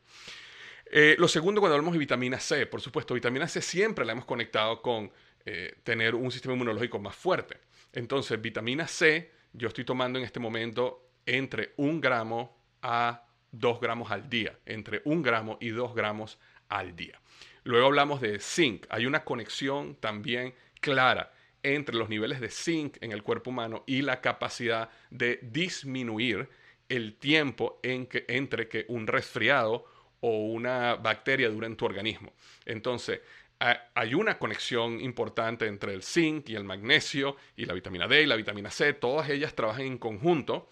Eh, 0.96 1.16
lo 1.18 1.28
segundo, 1.28 1.60
cuando 1.60 1.76
hablamos 1.76 1.94
de 1.94 2.00
vitamina 2.00 2.40
C, 2.40 2.68
por 2.68 2.82
supuesto, 2.82 3.14
vitamina 3.14 3.48
C 3.48 3.62
siempre 3.62 4.06
la 4.06 4.12
hemos 4.12 4.26
conectado 4.26 4.82
con 4.82 5.12
eh, 5.46 5.76
tener 5.84 6.16
un 6.16 6.32
sistema 6.32 6.54
inmunológico 6.54 7.00
más 7.00 7.16
fuerte. 7.16 7.58
Entonces, 7.94 8.40
vitamina 8.40 8.88
C, 8.88 9.32
yo 9.54 9.68
estoy 9.68 9.86
tomando 9.86 10.20
en 10.20 10.26
este 10.26 10.40
momento 10.40 11.10
entre 11.26 11.74
un 11.78 12.00
gramo 12.00 12.58
a 12.82 13.26
2 13.52 13.80
gramos 13.80 14.12
al 14.12 14.30
día, 14.30 14.60
entre 14.66 15.02
un 15.06 15.22
gramo 15.22 15.58
y 15.62 15.70
2 15.70 15.96
gramos 15.96 16.40
al 16.70 16.96
día. 16.96 17.20
Luego 17.64 17.88
hablamos 17.88 18.22
de 18.22 18.40
zinc. 18.40 18.86
Hay 18.90 19.06
una 19.06 19.24
conexión 19.24 19.96
también 19.96 20.54
clara 20.80 21.32
entre 21.64 21.96
los 21.96 22.10
niveles 22.10 22.42
de 22.42 22.50
zinc 22.50 22.98
en 23.02 23.12
el 23.12 23.24
cuerpo 23.24 23.50
humano 23.50 23.84
y 23.88 24.02
la 24.02 24.22
capacidad 24.22 24.90
de 25.10 25.40
disminuir 25.42 26.50
el 26.90 27.16
tiempo 27.16 27.80
en 27.84 28.08
que, 28.08 28.26
entre 28.28 28.68
que 28.68 28.86
un 28.88 29.08
resfriado 29.08 29.86
o 30.20 30.48
una 30.48 30.96
bacteria 30.96 31.50
dure 31.50 31.68
en 31.68 31.76
tu 31.76 31.86
organismo. 31.86 32.34
Entonces, 32.66 33.22
hay 33.60 34.14
una 34.14 34.38
conexión 34.38 35.00
importante 35.00 35.68
entre 35.68 35.94
el 35.94 36.04
zinc 36.04 36.50
y 36.50 36.56
el 36.56 36.64
magnesio 36.64 37.38
y 37.56 37.66
la 37.66 37.74
vitamina 37.74 38.08
D 38.08 38.24
y 38.24 38.26
la 38.26 38.36
vitamina 38.36 38.70
C. 38.70 38.94
Todas 38.94 39.30
ellas 39.30 39.56
trabajan 39.56 39.86
en 39.86 39.98
conjunto. 39.98 40.70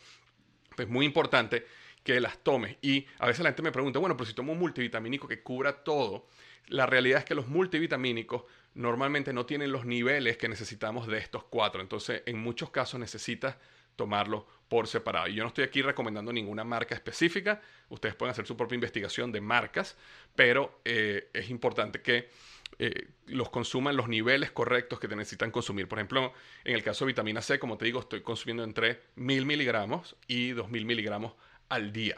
Es 0.77 0.87
muy 0.89 1.05
importante 1.05 1.65
que 2.03 2.19
las 2.19 2.39
tomes. 2.39 2.77
Y 2.81 3.05
a 3.19 3.27
veces 3.27 3.43
la 3.43 3.49
gente 3.49 3.61
me 3.61 3.71
pregunta, 3.71 3.99
bueno, 3.99 4.17
pero 4.17 4.27
si 4.27 4.33
tomo 4.33 4.53
un 4.53 4.59
multivitamínico 4.59 5.27
que 5.27 5.41
cubra 5.41 5.83
todo, 5.83 6.27
la 6.67 6.85
realidad 6.85 7.19
es 7.19 7.25
que 7.25 7.35
los 7.35 7.47
multivitamínicos 7.47 8.43
normalmente 8.73 9.33
no 9.33 9.45
tienen 9.45 9.71
los 9.71 9.85
niveles 9.85 10.37
que 10.37 10.49
necesitamos 10.49 11.07
de 11.07 11.17
estos 11.17 11.43
cuatro. 11.45 11.81
Entonces, 11.81 12.23
en 12.25 12.39
muchos 12.39 12.71
casos 12.71 12.99
necesitas 12.99 13.57
tomarlo 14.01 14.47
por 14.67 14.87
separado. 14.87 15.27
Y 15.27 15.35
yo 15.35 15.43
no 15.43 15.49
estoy 15.49 15.63
aquí 15.63 15.83
recomendando 15.83 16.33
ninguna 16.33 16.63
marca 16.63 16.95
específica. 16.95 17.61
Ustedes 17.89 18.15
pueden 18.15 18.31
hacer 18.31 18.47
su 18.47 18.57
propia 18.57 18.73
investigación 18.73 19.31
de 19.31 19.39
marcas, 19.39 19.95
pero 20.35 20.81
eh, 20.85 21.29
es 21.33 21.51
importante 21.51 22.01
que 22.01 22.29
eh, 22.79 23.09
los 23.27 23.51
consuman 23.51 23.95
los 23.95 24.07
niveles 24.07 24.49
correctos 24.49 24.99
que 24.99 25.07
necesitan 25.07 25.51
consumir. 25.51 25.87
Por 25.87 25.99
ejemplo, 25.99 26.33
en 26.63 26.73
el 26.73 26.81
caso 26.81 27.05
de 27.05 27.11
vitamina 27.11 27.43
C, 27.43 27.59
como 27.59 27.77
te 27.77 27.85
digo, 27.85 27.99
estoy 27.99 28.21
consumiendo 28.21 28.63
entre 28.63 29.01
1000 29.17 29.45
miligramos 29.45 30.15
y 30.27 30.49
2000 30.53 30.85
miligramos 30.85 31.33
al 31.69 31.93
día. 31.93 32.17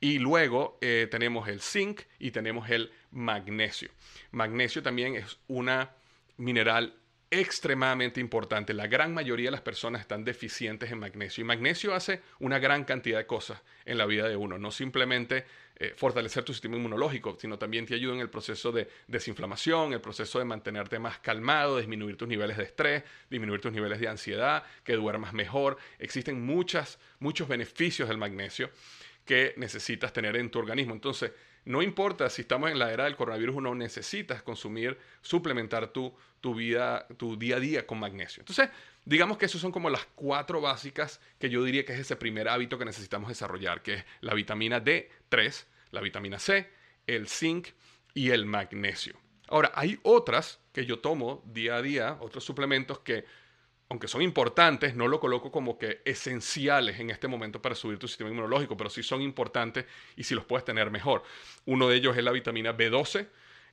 Y 0.00 0.18
luego 0.18 0.78
eh, 0.80 1.08
tenemos 1.10 1.46
el 1.48 1.60
zinc 1.60 2.00
y 2.18 2.30
tenemos 2.30 2.70
el 2.70 2.90
magnesio. 3.10 3.90
Magnesio 4.30 4.82
también 4.82 5.14
es 5.14 5.36
una 5.46 5.90
mineral 6.38 6.94
extremadamente 7.30 8.20
importante. 8.20 8.72
La 8.72 8.86
gran 8.86 9.12
mayoría 9.12 9.48
de 9.48 9.52
las 9.52 9.60
personas 9.60 10.00
están 10.00 10.24
deficientes 10.24 10.90
en 10.90 10.98
magnesio. 10.98 11.42
Y 11.42 11.44
magnesio 11.44 11.94
hace 11.94 12.22
una 12.40 12.58
gran 12.58 12.84
cantidad 12.84 13.18
de 13.18 13.26
cosas 13.26 13.60
en 13.84 13.98
la 13.98 14.06
vida 14.06 14.28
de 14.28 14.36
uno. 14.36 14.58
No 14.58 14.70
simplemente 14.70 15.44
eh, 15.76 15.92
fortalecer 15.96 16.42
tu 16.42 16.52
sistema 16.52 16.76
inmunológico, 16.76 17.36
sino 17.40 17.58
también 17.58 17.86
te 17.86 17.94
ayuda 17.94 18.14
en 18.14 18.20
el 18.20 18.30
proceso 18.30 18.72
de 18.72 18.88
desinflamación, 19.06 19.92
el 19.92 20.00
proceso 20.00 20.38
de 20.38 20.44
mantenerte 20.44 20.98
más 20.98 21.18
calmado, 21.18 21.78
disminuir 21.78 22.16
tus 22.16 22.28
niveles 22.28 22.56
de 22.56 22.64
estrés, 22.64 23.04
disminuir 23.30 23.60
tus 23.60 23.72
niveles 23.72 24.00
de 24.00 24.08
ansiedad, 24.08 24.64
que 24.82 24.94
duermas 24.94 25.34
mejor. 25.34 25.76
Existen 25.98 26.44
muchas, 26.44 26.98
muchos 27.20 27.46
beneficios 27.46 28.08
del 28.08 28.18
magnesio 28.18 28.70
que 29.24 29.52
necesitas 29.58 30.12
tener 30.12 30.36
en 30.36 30.50
tu 30.50 30.58
organismo. 30.58 30.94
Entonces, 30.94 31.32
no 31.64 31.82
importa 31.82 32.30
si 32.30 32.42
estamos 32.42 32.70
en 32.70 32.78
la 32.78 32.92
era 32.92 33.04
del 33.04 33.16
coronavirus 33.16 33.56
o 33.56 33.60
no, 33.60 33.74
necesitas 33.74 34.42
consumir, 34.42 34.98
suplementar 35.20 35.88
tu, 35.88 36.14
tu 36.40 36.54
vida, 36.54 37.06
tu 37.16 37.36
día 37.36 37.56
a 37.56 37.60
día 37.60 37.86
con 37.86 37.98
magnesio. 37.98 38.40
Entonces, 38.40 38.70
digamos 39.04 39.38
que 39.38 39.46
esas 39.46 39.60
son 39.60 39.72
como 39.72 39.90
las 39.90 40.06
cuatro 40.14 40.60
básicas 40.60 41.20
que 41.38 41.50
yo 41.50 41.62
diría 41.64 41.84
que 41.84 41.92
es 41.92 42.00
ese 42.00 42.16
primer 42.16 42.48
hábito 42.48 42.78
que 42.78 42.84
necesitamos 42.84 43.28
desarrollar, 43.28 43.82
que 43.82 43.94
es 43.94 44.04
la 44.20 44.34
vitamina 44.34 44.82
D3, 44.82 45.64
la 45.90 46.00
vitamina 46.00 46.38
C, 46.38 46.70
el 47.06 47.28
zinc 47.28 47.68
y 48.14 48.30
el 48.30 48.46
magnesio. 48.46 49.18
Ahora, 49.48 49.72
hay 49.74 49.98
otras 50.02 50.60
que 50.72 50.84
yo 50.84 50.98
tomo 50.98 51.42
día 51.46 51.76
a 51.76 51.82
día, 51.82 52.18
otros 52.20 52.44
suplementos 52.44 53.00
que 53.00 53.24
aunque 53.88 54.08
son 54.08 54.22
importantes, 54.22 54.94
no 54.94 55.08
lo 55.08 55.18
coloco 55.18 55.50
como 55.50 55.78
que 55.78 56.02
esenciales 56.04 57.00
en 57.00 57.10
este 57.10 57.28
momento 57.28 57.62
para 57.62 57.74
subir 57.74 57.98
tu 57.98 58.06
sistema 58.06 58.30
inmunológico, 58.30 58.76
pero 58.76 58.90
sí 58.90 59.02
son 59.02 59.22
importantes 59.22 59.86
y 60.16 60.24
si 60.24 60.34
los 60.34 60.44
puedes 60.44 60.64
tener 60.64 60.90
mejor. 60.90 61.22
Uno 61.64 61.88
de 61.88 61.96
ellos 61.96 62.16
es 62.16 62.24
la 62.24 62.32
vitamina 62.32 62.76
B12, 62.76 63.26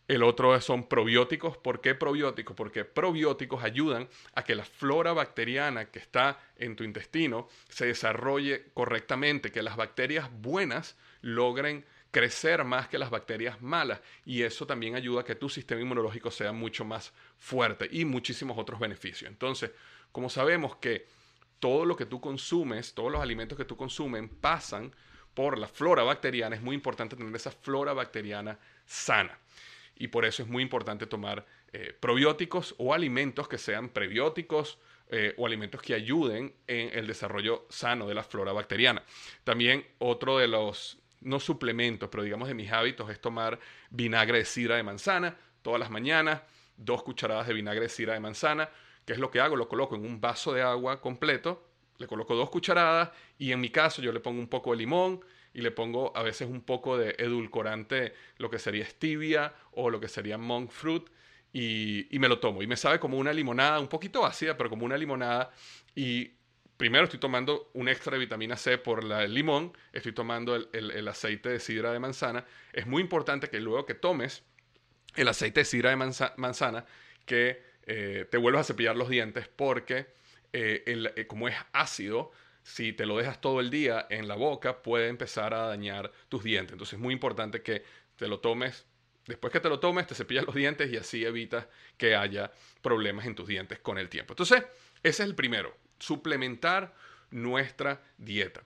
el 0.07 0.24
otro 0.24 0.60
son 0.62 0.88
probióticos. 0.88 1.57
¿Por 1.57 1.81
qué 1.81 1.95
probióticos? 1.95 2.55
Porque 2.55 2.86
probióticos 2.86 3.63
ayudan 3.63 4.07
a 4.36 4.43
que 4.43 4.55
la 4.55 4.63
flora 4.63 5.13
bacteriana 5.13 5.86
que 5.86 6.00
está 6.00 6.39
en 6.57 6.75
tu 6.75 6.84
intestino 6.84 7.50
se 7.69 7.88
desarrolle 7.88 8.65
correctamente, 8.74 9.51
que 9.51 9.63
las 9.63 9.75
bacterias 9.75 10.29
buenas 10.31 10.95
logren 11.22 11.86
crecer 12.12 12.63
más 12.63 12.88
que 12.88 12.98
las 12.98 13.10
bacterias 13.10 13.62
malas 13.62 14.00
y 14.24 14.43
eso 14.43 14.65
también 14.65 14.95
ayuda 14.95 15.22
a 15.22 15.25
que 15.25 15.36
tu 15.36 15.50
sistema 15.50 15.81
inmunológico 15.81 16.31
sea 16.31 16.53
mucho 16.53 16.86
más 16.86 17.12
fuerte 17.38 17.89
y 17.91 18.05
muchísimos 18.05 18.57
otros 18.57 18.79
beneficios. 18.79 19.29
Entonces, 19.29 19.72
como 20.15 20.29
sabemos 20.29 20.77
que 20.77 21.07
todo 21.60 21.84
lo 21.84 21.98
que 21.98 22.05
tú 22.05 22.22
consumes, 22.22 22.93
todos 22.93 23.12
los 23.12 23.22
alimentos 23.22 23.57
que 23.57 23.65
tú 23.65 23.75
consumes 23.75 24.24
pasan 24.39 24.95
por 25.34 25.57
la 25.57 25.67
flora 25.67 26.03
bacteriana, 26.03 26.55
es 26.55 26.62
muy 26.62 26.74
importante 26.74 27.17
tener 27.17 27.36
esa 27.36 27.51
flora 27.51 27.91
bacteriana 27.91 28.57
sana. 28.86 29.38
Y 29.98 30.07
por 30.07 30.24
eso 30.24 30.41
es 30.41 30.48
muy 30.48 30.63
importante 30.63 31.05
tomar 31.05 31.45
eh, 31.74 31.93
probióticos 32.00 32.75
o 32.77 32.93
alimentos 32.93 33.50
que 33.50 33.57
sean 33.57 33.89
prebióticos 33.89 34.79
eh, 35.10 35.34
o 35.36 35.45
alimentos 35.45 35.81
que 35.81 35.93
ayuden 35.93 36.55
en 36.65 36.98
el 36.98 37.07
desarrollo 37.07 37.65
sano 37.69 38.07
de 38.07 38.13
la 38.13 38.24
flora 38.24 38.53
bacteriana. 38.53 39.03
También 39.43 39.86
otro 39.98 40.38
de 40.38 40.48
los, 40.48 40.98
no 41.19 41.41
suplementos, 41.41 42.07
pero 42.07 42.24
digamos 42.24 42.48
de 42.48 42.53
mis 42.53 42.72
hábitos 42.72 43.10
es 43.10 43.19
tomar 43.19 43.60
vinagre 43.89 44.38
de 44.38 44.45
sidra 44.45 44.77
de 44.77 44.84
manzana 44.84 45.36
todas 45.62 45.81
las 45.81 45.89
mañanas, 45.89 46.41
dos 46.77 47.03
cucharadas 47.03 47.48
de 47.48 47.53
vinagre 47.53 47.81
de 47.81 47.89
sidra 47.89 48.13
de 48.13 48.22
manzana 48.22 48.69
¿Qué 49.05 49.13
es 49.13 49.19
lo 49.19 49.31
que 49.31 49.39
hago? 49.39 49.55
Lo 49.55 49.67
coloco 49.67 49.95
en 49.95 50.05
un 50.05 50.19
vaso 50.19 50.53
de 50.53 50.62
agua 50.62 51.00
completo, 51.00 51.67
le 51.97 52.07
coloco 52.07 52.35
dos 52.35 52.50
cucharadas 52.50 53.12
y 53.38 53.51
en 53.51 53.62
mi 53.62 53.69
caso 53.69 54.01
yo 54.01 54.12
le 54.12 54.19
pongo 54.19 54.39
un 54.39 54.50
poco 54.50 54.71
de 54.71 54.77
limón 54.77 55.21
y 55.53 55.62
le 55.62 55.71
pongo 55.71 56.12
a 56.17 56.24
veces 56.24 56.50
un 56.50 56.62
poco 56.62 56.97
de 56.97 57.15
edulcorante, 57.17 58.13
lo 58.38 58.50
que 58.50 58.59
sería 58.59 58.85
stevia 58.85 59.53
o 59.71 59.89
lo 59.89 60.01
que 60.01 60.09
sería 60.09 60.38
monk 60.38 60.69
fruit 60.69 61.07
y, 61.53 62.07
me 62.19 62.27
lo 62.27 62.39
tomo. 62.39 62.62
Y 62.62 62.67
me 62.67 62.75
sabe 62.75 63.00
como 63.00 63.17
una 63.17 63.31
limonada, 63.31 63.79
un 63.79 63.88
poquito 63.88 64.25
ácida, 64.25 64.57
pero 64.57 64.69
como 64.69 64.85
una 64.85 64.97
limonada 64.97 65.51
y 65.95 66.33
primero 66.75 67.05
estoy 67.05 67.19
tomando 67.19 67.69
un 67.74 67.88
extra 67.88 68.13
de 68.13 68.19
vitamina 68.19 68.57
C 68.57 68.77
por 68.77 69.05
el 69.05 69.33
limón, 69.33 69.71
estoy 69.93 70.12
tomando 70.12 70.55
el, 70.55 71.07
aceite 71.07 71.47
de 71.47 71.62
sidra 71.62 71.93
de 71.93 72.00
manzana. 72.00 72.43
Es 72.74 72.85
muy 72.85 73.01
importante 73.01 73.50
que 73.50 73.62
luego 73.62 73.85
que 73.85 73.95
tomes 73.95 74.43
el 75.15 75.29
aceite 75.29 75.62
de 75.62 75.65
sidra 75.65 75.91
de 75.91 75.95
manzana, 76.35 76.85
que 77.25 77.63
eh, 77.86 78.25
te 78.30 78.38
vuelvas 78.38 78.62
a 78.62 78.74
cepillar 78.74 78.96
los 78.96 79.10
dientes 79.10 79.48
porque 79.48 80.08
eh, 80.54 80.84
eh, 81.15 81.27
como 81.27 81.48
es 81.48 81.56
ácido, 81.74 82.32
si 82.63 82.94
te 82.94 83.06
lo 83.06 83.18
dejas 83.18 83.42
todo 83.42 83.60
el 83.60 83.70
día 83.70 84.08
en 84.10 84.27
la 84.27 84.36
boca, 84.36 84.82
puede 84.82 85.10
empezar 85.10 85.54
a 85.54 85.68
dañar 85.68 86.12
tus 86.30 86.44
dientes. 86.44 86.74
Entonces 86.74 86.94
es 86.94 87.00
muy 87.00 87.13
importante 87.13 87.62
que 87.62 87.84
te 88.15 88.27
lo 88.27 88.39
tomes. 88.39 88.86
Después 89.27 89.51
que 89.51 89.60
te 89.60 89.70
lo 89.70 89.80
tomes, 89.80 90.08
te 90.08 90.15
cepillas 90.15 90.46
los 90.46 90.56
dientes 90.56 90.92
y 90.92 90.98
así 90.98 91.25
evitas 91.25 91.68
que 91.98 92.15
haya 92.15 92.51
problemas 92.82 93.25
en 93.25 93.36
tus 93.36 93.48
dientes 93.48 93.80
con 93.80 93.98
el 93.98 94.08
tiempo. 94.08 94.34
Entonces, 94.34 94.63
ese 95.04 95.24
es 95.24 95.30
el 95.30 95.36
primero, 95.36 95.75
suplementar 96.00 96.94
nuestra 97.32 98.04
dieta. 98.18 98.63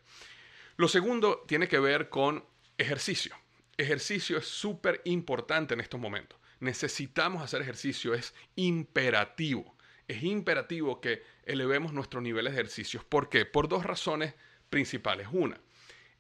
Lo 0.76 0.88
segundo 0.88 1.44
tiene 1.48 1.68
que 1.68 1.80
ver 1.80 2.10
con 2.10 2.46
ejercicio. 2.78 3.36
Ejercicio 3.78 4.38
es 4.38 4.46
súper 4.46 5.02
importante 5.06 5.74
en 5.74 5.80
estos 5.80 6.00
momentos 6.00 6.39
necesitamos 6.60 7.44
hacer 7.44 7.62
ejercicio, 7.62 8.14
es 8.14 8.34
imperativo. 8.56 9.76
Es 10.08 10.24
imperativo 10.24 11.02
que 11.02 11.24
elevemos 11.46 11.94
nuestros 11.94 12.24
niveles 12.24 12.54
de 12.54 12.60
ejercicios. 12.60 13.04
¿Por 13.04 13.30
qué? 13.30 13.46
Por 13.46 13.68
dos 13.68 13.86
razones 13.86 14.34
principales. 14.70 15.28
Una, 15.32 15.60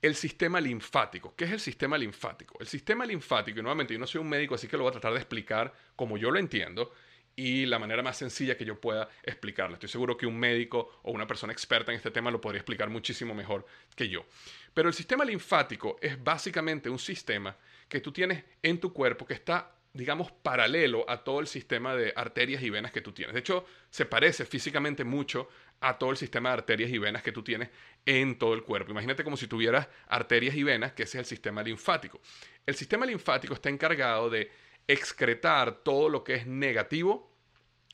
el 0.02 0.16
sistema 0.16 0.62
linfático. 0.62 1.36
¿Qué 1.36 1.46
es 1.46 1.52
el 1.52 1.60
sistema 1.60 1.98
linfático? 1.98 2.58
El 2.60 2.68
sistema 2.68 3.06
linfático, 3.06 3.60
y 3.60 3.62
nuevamente 3.62 3.94
yo 3.94 4.00
no 4.00 4.08
soy 4.08 4.22
un 4.22 4.30
médico, 4.30 4.56
así 4.56 4.68
que 4.68 4.78
lo 4.78 4.84
voy 4.84 4.90
a 4.90 4.94
tratar 4.94 5.14
de 5.14 5.20
explicar 5.20 5.74
como 5.96 6.18
yo 6.18 6.32
lo 6.32 6.40
entiendo 6.40 6.92
y 7.36 7.66
la 7.66 7.80
manera 7.80 8.04
más 8.04 8.18
sencilla 8.18 8.58
que 8.58 8.66
yo 8.66 8.80
pueda 8.80 9.10
explicarlo. 9.24 9.76
Estoy 9.76 9.90
seguro 9.90 10.18
que 10.18 10.26
un 10.26 10.38
médico 10.38 11.00
o 11.04 11.12
una 11.12 11.26
persona 11.26 11.54
experta 11.54 11.92
en 11.92 11.98
este 11.98 12.12
tema 12.12 12.32
lo 12.32 12.42
podría 12.42 12.60
explicar 12.60 12.90
muchísimo 12.90 13.34
mejor 13.34 13.66
que 13.96 14.10
yo. 14.10 14.26
Pero 14.74 14.90
el 14.90 14.94
sistema 14.94 15.24
linfático 15.24 15.98
es 16.02 16.22
básicamente 16.22 16.90
un 16.90 17.00
sistema 17.00 17.56
que 17.88 18.02
tú 18.02 18.12
tienes 18.12 18.44
en 18.62 18.80
tu 18.80 18.92
cuerpo 18.92 19.26
que 19.26 19.36
está 19.36 19.74
digamos, 19.94 20.32
paralelo 20.32 21.10
a 21.10 21.24
todo 21.24 21.40
el 21.40 21.48
sistema 21.48 21.96
de 21.96 22.14
arterias 22.16 22.62
y 22.62 22.70
venas 22.70 22.92
que 22.92 23.02
tú 23.02 23.12
tienes. 23.12 23.34
De 23.34 23.40
hecho, 23.40 23.66
se 23.90 24.06
parece 24.06 24.46
físicamente 24.46 25.04
mucho 25.04 25.50
a 25.82 25.98
todo 25.98 26.12
el 26.12 26.18
sistema 26.18 26.50
de 26.50 26.54
arterias 26.54 26.92
y 26.92 26.98
venas 26.98 27.24
que 27.24 27.32
tú 27.32 27.44
tienes 27.44 27.70
en 28.06 28.38
todo 28.38 28.54
el 28.54 28.64
cuerpo. 28.64 28.92
Imagínate 28.92 29.24
como 29.24 29.38
si 29.38 29.48
tuvieras 29.48 29.88
arterias 30.08 30.56
y 30.56 30.64
venas, 30.64 30.94
que 30.94 31.04
ese 31.04 31.18
es 31.18 31.22
el 31.22 31.26
sistema 31.26 31.64
linfático. 31.64 32.22
El 32.66 32.76
sistema 32.76 33.06
linfático 33.06 33.54
está 33.54 33.70
encargado 33.70 34.30
de 34.30 34.52
excretar 34.88 35.84
todo 35.84 36.10
lo 36.10 36.24
que 36.24 36.36
es 36.36 36.48
negativo 36.48 37.32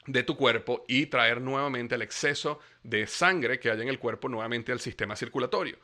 de 0.05 0.23
tu 0.23 0.35
cuerpo 0.35 0.85
y 0.87 1.07
traer 1.07 1.41
nuevamente 1.41 1.95
el 1.95 2.01
exceso 2.01 2.59
de 2.83 3.07
sangre 3.07 3.59
que 3.59 3.71
hay 3.71 3.81
en 3.81 3.89
el 3.89 3.99
cuerpo 3.99 4.29
nuevamente 4.29 4.71
al 4.71 4.79
sistema 4.79 5.15
circulatorio. 5.15 5.77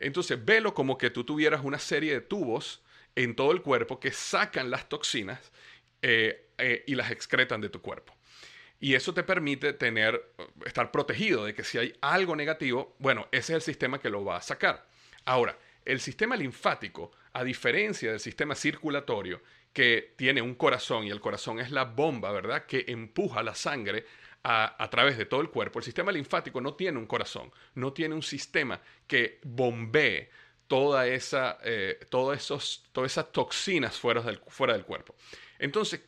Entonces, 0.00 0.42
velo 0.44 0.74
como 0.74 0.96
que 0.96 1.10
tú 1.10 1.24
tuvieras 1.24 1.64
una 1.64 1.78
serie 1.78 2.12
de 2.12 2.20
tubos 2.20 2.82
en 3.14 3.34
todo 3.34 3.52
el 3.52 3.62
cuerpo 3.62 4.00
que 4.00 4.12
sacan 4.12 4.70
las 4.70 4.88
toxinas 4.88 5.52
eh, 6.02 6.48
eh, 6.58 6.84
y 6.86 6.94
las 6.94 7.10
excretan 7.10 7.60
de 7.60 7.68
tu 7.68 7.80
cuerpo. 7.80 8.14
Y 8.80 8.94
eso 8.94 9.12
te 9.12 9.24
permite 9.24 9.72
tener, 9.72 10.34
estar 10.64 10.92
protegido 10.92 11.44
de 11.44 11.54
que 11.54 11.64
si 11.64 11.78
hay 11.78 11.94
algo 12.00 12.36
negativo, 12.36 12.94
bueno, 12.98 13.26
ese 13.32 13.52
es 13.52 13.56
el 13.56 13.62
sistema 13.62 14.00
que 14.00 14.10
lo 14.10 14.24
va 14.24 14.36
a 14.36 14.42
sacar. 14.42 14.86
Ahora, 15.24 15.58
el 15.84 16.00
sistema 16.00 16.36
linfático, 16.36 17.10
a 17.32 17.42
diferencia 17.42 18.10
del 18.10 18.20
sistema 18.20 18.54
circulatorio, 18.54 19.42
que 19.72 20.14
tiene 20.16 20.42
un 20.42 20.54
corazón 20.54 21.04
y 21.04 21.10
el 21.10 21.20
corazón 21.20 21.58
es 21.60 21.70
la 21.70 21.84
bomba, 21.84 22.30
¿verdad? 22.30 22.66
Que 22.66 22.84
empuja 22.88 23.42
la 23.42 23.54
sangre 23.54 24.06
a, 24.42 24.88
través 24.90 25.18
de 25.18 25.26
todo 25.26 25.40
el 25.40 25.50
cuerpo. 25.50 25.78
El 25.78 25.84
sistema 25.84 26.12
linfático 26.12 26.60
no 26.60 26.74
tiene 26.74 26.98
un 26.98 27.06
corazón, 27.06 27.52
no 27.74 27.92
tiene 27.92 28.14
un 28.14 28.22
sistema 28.22 28.80
que 29.06 29.40
bombee 29.42 30.30
toda 30.68 31.06
esa, 31.06 31.58
eh, 31.64 31.98
esos, 32.34 32.84
todas 32.92 33.12
esas 33.12 33.32
toxinas 33.32 33.98
fuera 33.98 34.20
del, 34.20 34.40
fuera 34.46 34.74
del 34.74 34.84
cuerpo. 34.84 35.16
Entonces, 35.58 36.02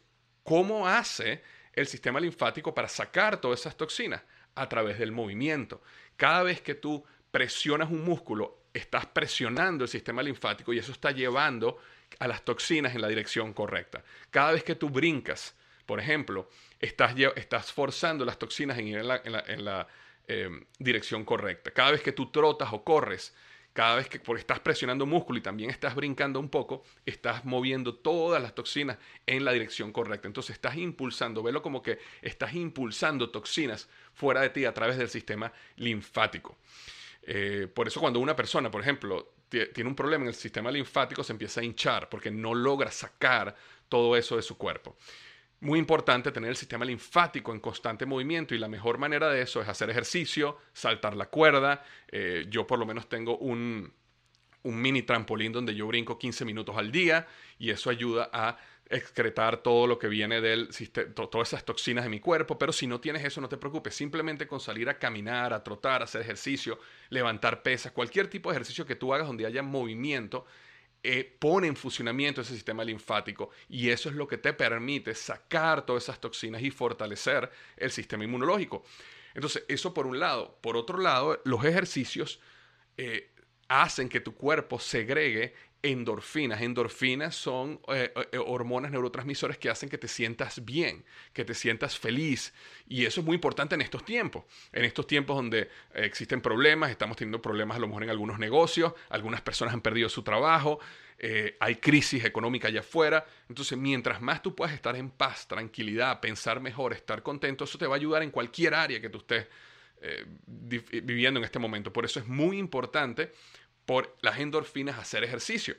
¿cómo 0.44 0.86
hace 0.86 1.42
el 1.72 1.86
sistema 1.86 2.20
linfático 2.20 2.72
para 2.72 2.88
sacar 2.88 3.40
todas 3.40 3.60
esas 3.60 3.76
toxinas? 3.76 4.22
A 4.54 4.68
través 4.68 4.98
del 4.98 5.12
movimiento. 5.12 5.82
Cada 6.16 6.42
vez 6.42 6.60
que 6.60 6.74
tú 6.74 7.04
presionas 7.30 7.90
un 7.90 8.04
músculo, 8.04 8.64
estás 8.74 9.06
presionando 9.06 9.84
el 9.84 9.90
sistema 9.90 10.22
linfático 10.22 10.72
y 10.72 10.78
eso 10.78 10.92
está 10.92 11.10
llevando 11.10 11.78
a 12.18 12.28
las 12.28 12.44
toxinas 12.44 12.94
en 12.94 13.00
la 13.00 13.08
dirección 13.08 13.52
correcta. 13.52 14.04
Cada 14.30 14.52
vez 14.52 14.62
que 14.62 14.74
tú 14.74 14.90
brincas, 14.90 15.56
por 15.86 16.00
ejemplo, 16.00 16.48
estás, 16.78 17.14
estás 17.36 17.72
forzando 17.72 18.24
las 18.24 18.38
toxinas 18.38 18.78
en 18.78 18.88
ir 18.88 18.98
en 18.98 19.64
la, 19.64 19.88
em, 20.26 20.64
dirección 20.78 21.24
correcta. 21.24 21.70
Cada 21.70 21.92
vez 21.92 22.02
que 22.02 22.12
tú 22.12 22.30
trotas 22.30 22.72
o 22.72 22.84
corres, 22.84 23.34
cada 23.80 23.96
vez 23.96 24.10
que 24.10 24.20
estás 24.36 24.60
presionando 24.60 25.06
músculo 25.06 25.38
y 25.38 25.40
también 25.40 25.70
estás 25.70 25.94
brincando 25.94 26.38
un 26.38 26.50
poco, 26.50 26.84
estás 27.06 27.46
moviendo 27.46 27.94
todas 27.94 28.42
las 28.42 28.54
toxinas 28.54 28.98
en 29.26 29.42
la 29.42 29.52
dirección 29.52 29.90
correcta. 29.90 30.28
Entonces 30.28 30.52
estás 30.52 30.76
impulsando, 30.76 31.42
velo 31.42 31.62
como 31.62 31.82
que 31.82 31.98
estás 32.20 32.52
impulsando 32.52 33.30
toxinas 33.30 33.88
fuera 34.12 34.42
de 34.42 34.50
ti 34.50 34.66
a 34.66 34.74
través 34.74 34.98
del 34.98 35.08
sistema 35.08 35.50
linfático. 35.76 36.58
Eh, 37.22 37.68
por 37.72 37.88
eso 37.88 38.00
cuando 38.00 38.20
una 38.20 38.36
persona, 38.36 38.70
por 38.70 38.82
ejemplo, 38.82 39.32
tiene 39.48 39.88
un 39.88 39.96
problema 39.96 40.24
en 40.24 40.28
el 40.28 40.34
sistema 40.34 40.70
linfático, 40.70 41.24
se 41.24 41.32
empieza 41.32 41.62
a 41.62 41.64
hinchar 41.64 42.10
porque 42.10 42.30
no 42.30 42.52
logra 42.52 42.90
sacar 42.90 43.56
todo 43.88 44.14
eso 44.14 44.36
de 44.36 44.42
su 44.42 44.58
cuerpo. 44.58 44.94
Muy 45.60 45.78
importante 45.78 46.32
tener 46.32 46.50
el 46.50 46.56
sistema 46.56 46.84
linfático 46.84 47.52
en 47.52 47.60
constante 47.60 48.06
movimiento 48.06 48.54
y 48.54 48.58
la 48.58 48.68
mejor 48.68 48.96
manera 48.96 49.28
de 49.28 49.42
eso 49.42 49.60
es 49.60 49.68
hacer 49.68 49.90
ejercicio, 49.90 50.56
saltar 50.72 51.14
la 51.14 51.26
cuerda. 51.26 51.84
Eh, 52.08 52.46
yo 52.48 52.66
por 52.66 52.78
lo 52.78 52.86
menos 52.86 53.08
tengo 53.10 53.36
un, 53.36 53.92
un 54.62 54.80
mini 54.80 55.02
trampolín 55.02 55.52
donde 55.52 55.74
yo 55.74 55.86
brinco 55.86 56.18
15 56.18 56.46
minutos 56.46 56.76
al 56.78 56.90
día 56.90 57.26
y 57.58 57.70
eso 57.70 57.90
ayuda 57.90 58.30
a 58.32 58.56
excretar 58.90 59.58
todo 59.58 59.86
lo 59.86 59.98
que 59.98 60.08
viene 60.08 60.40
del 60.40 60.72
sistema, 60.72 61.14
todas 61.14 61.48
esas 61.48 61.64
toxinas 61.64 62.04
de 62.04 62.10
mi 62.10 62.18
cuerpo, 62.18 62.58
pero 62.58 62.72
si 62.72 62.88
no 62.88 63.00
tienes 63.00 63.24
eso 63.24 63.40
no 63.40 63.48
te 63.48 63.56
preocupes, 63.56 63.94
simplemente 63.94 64.48
con 64.48 64.58
salir 64.58 64.88
a 64.88 64.98
caminar, 64.98 65.52
a 65.52 65.62
trotar, 65.62 66.00
a 66.00 66.04
hacer 66.04 66.22
ejercicio, 66.22 66.78
levantar 67.08 67.62
pesas, 67.62 67.92
cualquier 67.92 68.28
tipo 68.28 68.50
de 68.50 68.56
ejercicio 68.56 68.84
que 68.84 68.96
tú 68.96 69.14
hagas 69.14 69.28
donde 69.28 69.46
haya 69.46 69.62
movimiento, 69.62 70.44
eh, 71.02 71.36
pone 71.38 71.66
en 71.66 71.76
funcionamiento 71.76 72.42
ese 72.42 72.52
sistema 72.52 72.84
linfático 72.84 73.50
y 73.68 73.88
eso 73.88 74.10
es 74.10 74.14
lo 74.14 74.28
que 74.28 74.36
te 74.36 74.52
permite 74.52 75.14
sacar 75.14 75.86
todas 75.86 76.02
esas 76.02 76.20
toxinas 76.20 76.62
y 76.62 76.70
fortalecer 76.70 77.50
el 77.76 77.90
sistema 77.90 78.24
inmunológico. 78.24 78.84
Entonces, 79.34 79.64
eso 79.68 79.94
por 79.94 80.06
un 80.06 80.18
lado. 80.18 80.58
Por 80.60 80.76
otro 80.76 80.98
lado, 80.98 81.40
los 81.44 81.64
ejercicios 81.64 82.40
eh, 82.96 83.30
hacen 83.68 84.08
que 84.08 84.20
tu 84.20 84.34
cuerpo 84.34 84.78
segregue 84.78 85.54
endorfinas. 85.82 86.60
Endorfinas 86.60 87.34
son 87.34 87.80
eh, 87.88 88.12
eh, 88.32 88.38
hormonas 88.38 88.90
neurotransmisores 88.90 89.58
que 89.58 89.70
hacen 89.70 89.88
que 89.88 89.98
te 89.98 90.08
sientas 90.08 90.64
bien, 90.64 91.04
que 91.32 91.44
te 91.44 91.54
sientas 91.54 91.98
feliz. 91.98 92.52
Y 92.88 93.06
eso 93.06 93.20
es 93.20 93.26
muy 93.26 93.34
importante 93.34 93.74
en 93.74 93.80
estos 93.80 94.04
tiempos. 94.04 94.44
En 94.72 94.84
estos 94.84 95.06
tiempos 95.06 95.36
donde 95.36 95.70
existen 95.94 96.40
problemas, 96.40 96.90
estamos 96.90 97.16
teniendo 97.16 97.40
problemas 97.40 97.76
a 97.76 97.80
lo 97.80 97.86
mejor 97.88 98.04
en 98.04 98.10
algunos 98.10 98.38
negocios, 98.38 98.92
algunas 99.08 99.40
personas 99.40 99.74
han 99.74 99.80
perdido 99.80 100.08
su 100.08 100.22
trabajo, 100.22 100.80
eh, 101.18 101.56
hay 101.60 101.76
crisis 101.76 102.24
económica 102.24 102.68
allá 102.68 102.80
afuera. 102.80 103.24
Entonces, 103.48 103.78
mientras 103.78 104.20
más 104.20 104.42
tú 104.42 104.54
puedas 104.54 104.74
estar 104.74 104.96
en 104.96 105.10
paz, 105.10 105.46
tranquilidad, 105.48 106.20
pensar 106.20 106.60
mejor, 106.60 106.92
estar 106.92 107.22
contento, 107.22 107.64
eso 107.64 107.78
te 107.78 107.86
va 107.86 107.94
a 107.94 107.98
ayudar 107.98 108.22
en 108.22 108.30
cualquier 108.30 108.74
área 108.74 109.00
que 109.00 109.08
tú 109.08 109.18
estés 109.18 109.46
viviendo 110.46 111.38
en 111.38 111.44
este 111.44 111.58
momento. 111.58 111.92
Por 111.92 112.06
eso 112.06 112.20
es 112.20 112.26
muy 112.26 112.58
importante 112.58 113.34
por 113.90 114.16
las 114.20 114.38
endorfinas 114.38 115.00
hacer 115.00 115.24
ejercicio. 115.24 115.74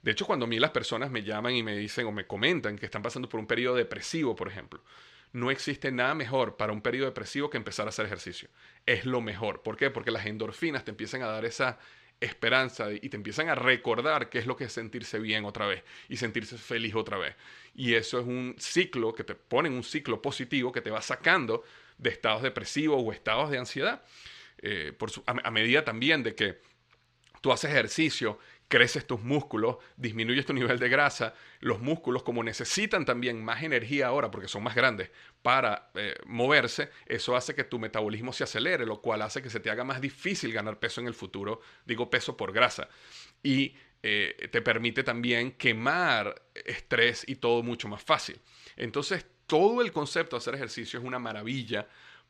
De 0.00 0.12
hecho, 0.12 0.24
cuando 0.24 0.46
a 0.46 0.48
mí 0.48 0.58
las 0.58 0.70
personas 0.70 1.10
me 1.10 1.22
llaman 1.22 1.54
y 1.54 1.62
me 1.62 1.76
dicen 1.76 2.06
o 2.06 2.10
me 2.10 2.26
comentan 2.26 2.78
que 2.78 2.86
están 2.86 3.02
pasando 3.02 3.28
por 3.28 3.38
un 3.38 3.46
periodo 3.46 3.76
depresivo, 3.76 4.34
por 4.34 4.48
ejemplo, 4.48 4.82
no 5.34 5.50
existe 5.50 5.92
nada 5.92 6.14
mejor 6.14 6.56
para 6.56 6.72
un 6.72 6.80
periodo 6.80 7.08
depresivo 7.08 7.50
que 7.50 7.58
empezar 7.58 7.84
a 7.84 7.90
hacer 7.90 8.06
ejercicio. 8.06 8.48
Es 8.86 9.04
lo 9.04 9.20
mejor. 9.20 9.60
¿Por 9.60 9.76
qué? 9.76 9.90
Porque 9.90 10.10
las 10.10 10.24
endorfinas 10.24 10.86
te 10.86 10.90
empiezan 10.90 11.20
a 11.20 11.26
dar 11.26 11.44
esa 11.44 11.78
esperanza 12.18 12.94
y 12.94 13.10
te 13.10 13.18
empiezan 13.18 13.50
a 13.50 13.54
recordar 13.54 14.30
qué 14.30 14.38
es 14.38 14.46
lo 14.46 14.56
que 14.56 14.64
es 14.64 14.72
sentirse 14.72 15.18
bien 15.18 15.44
otra 15.44 15.66
vez 15.66 15.84
y 16.08 16.16
sentirse 16.16 16.56
feliz 16.56 16.94
otra 16.94 17.18
vez. 17.18 17.36
Y 17.74 17.92
eso 17.92 18.20
es 18.20 18.26
un 18.26 18.54
ciclo 18.58 19.14
que 19.14 19.24
te 19.24 19.34
pone 19.34 19.68
en 19.68 19.74
un 19.74 19.84
ciclo 19.84 20.22
positivo 20.22 20.72
que 20.72 20.80
te 20.80 20.90
va 20.90 21.02
sacando 21.02 21.62
de 21.98 22.08
estados 22.08 22.40
depresivos 22.40 23.02
o 23.04 23.12
estados 23.12 23.50
de 23.50 23.58
ansiedad. 23.58 24.02
Eh, 24.62 24.94
a 25.26 25.50
medida 25.50 25.84
también 25.84 26.22
de 26.22 26.34
que 26.34 26.69
tú 27.40 27.52
haces 27.52 27.70
ejercicio, 27.70 28.38
creces 28.68 29.04
tus 29.06 29.20
músculos, 29.20 29.78
disminuyes 29.96 30.46
tu 30.46 30.52
nivel 30.52 30.78
de 30.78 30.88
grasa, 30.88 31.34
los 31.58 31.80
músculos 31.80 32.22
como 32.22 32.44
necesitan 32.44 33.04
también 33.04 33.42
más 33.42 33.62
energía 33.64 34.06
ahora 34.06 34.30
porque 34.30 34.46
son 34.46 34.62
más 34.62 34.76
grandes 34.76 35.10
para 35.42 35.90
eh, 35.94 36.14
moverse, 36.26 36.90
eso 37.06 37.34
hace 37.34 37.54
que 37.54 37.64
tu 37.64 37.80
metabolismo 37.80 38.32
se 38.32 38.44
acelere, 38.44 38.86
lo 38.86 39.00
cual 39.00 39.22
hace 39.22 39.42
que 39.42 39.50
se 39.50 39.58
te 39.58 39.70
haga 39.70 39.82
más 39.82 40.00
difícil 40.00 40.52
ganar 40.52 40.78
peso 40.78 41.00
en 41.00 41.08
el 41.08 41.14
futuro, 41.14 41.60
digo 41.84 42.08
peso 42.08 42.36
por 42.36 42.52
grasa, 42.52 42.88
y 43.42 43.74
eh, 44.02 44.48
te 44.52 44.62
permite 44.62 45.02
también 45.02 45.52
quemar 45.52 46.40
estrés 46.54 47.24
y 47.28 47.36
todo 47.36 47.64
mucho 47.64 47.88
más 47.88 48.02
fácil. 48.02 48.40
Entonces, 48.76 49.26
todo 49.46 49.82
el 49.82 49.90
concepto 49.90 50.36
de 50.36 50.38
hacer 50.38 50.54
ejercicio 50.54 51.00
es 51.00 51.04
una 51.04 51.18
maravilla 51.18 51.88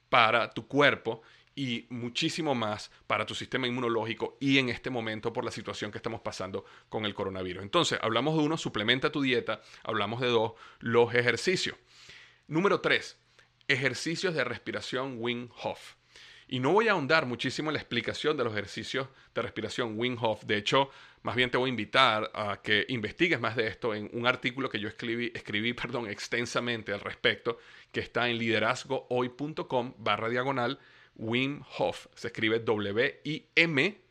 para 0.08 0.50
tu 0.50 0.66
cuerpo 0.66 1.22
y 1.54 1.86
muchísimo 1.90 2.54
más 2.54 2.90
para 3.06 3.26
tu 3.26 3.34
sistema 3.34 3.66
inmunológico 3.66 4.36
y 4.40 4.58
en 4.58 4.68
este 4.68 4.90
momento 4.90 5.32
por 5.32 5.44
la 5.44 5.50
situación 5.50 5.90
que 5.90 5.98
estamos 5.98 6.20
pasando 6.20 6.64
con 6.88 7.04
el 7.04 7.14
coronavirus. 7.14 7.62
Entonces, 7.62 7.98
hablamos 8.02 8.36
de 8.36 8.44
uno, 8.44 8.56
suplementa 8.56 9.12
tu 9.12 9.22
dieta, 9.22 9.60
hablamos 9.82 10.20
de 10.20 10.28
dos, 10.28 10.52
los 10.78 11.14
ejercicios. 11.14 11.76
Número 12.46 12.80
tres, 12.80 13.18
ejercicios 13.68 14.34
de 14.34 14.44
respiración 14.44 15.16
Wim 15.18 15.48
Hof. 15.62 15.94
Y 16.52 16.58
no 16.58 16.72
voy 16.72 16.88
a 16.88 16.92
ahondar 16.92 17.26
muchísimo 17.26 17.70
en 17.70 17.74
la 17.74 17.80
explicación 17.80 18.36
de 18.36 18.42
los 18.42 18.52
ejercicios 18.52 19.08
de 19.34 19.42
respiración 19.42 19.96
Wim 19.96 20.16
Hof. 20.20 20.42
De 20.44 20.56
hecho, 20.56 20.90
más 21.22 21.36
bien 21.36 21.48
te 21.48 21.56
voy 21.56 21.68
a 21.68 21.70
invitar 21.70 22.28
a 22.34 22.60
que 22.60 22.86
investigues 22.88 23.38
más 23.38 23.54
de 23.54 23.68
esto 23.68 23.94
en 23.94 24.10
un 24.12 24.26
artículo 24.26 24.68
que 24.68 24.80
yo 24.80 24.88
escribí, 24.88 25.30
escribí 25.32 25.72
perdón, 25.74 26.10
extensamente 26.10 26.92
al 26.92 27.00
respecto, 27.00 27.58
que 27.92 28.00
está 28.00 28.28
en 28.28 28.38
liderazgohoy.com 28.38 29.94
barra 29.98 30.28
diagonal 30.28 30.80
Wim 31.20 31.62
Hof. 31.78 32.06
Se 32.14 32.28
escribe 32.28 32.60
W-I-M-H-O-F 32.60 34.04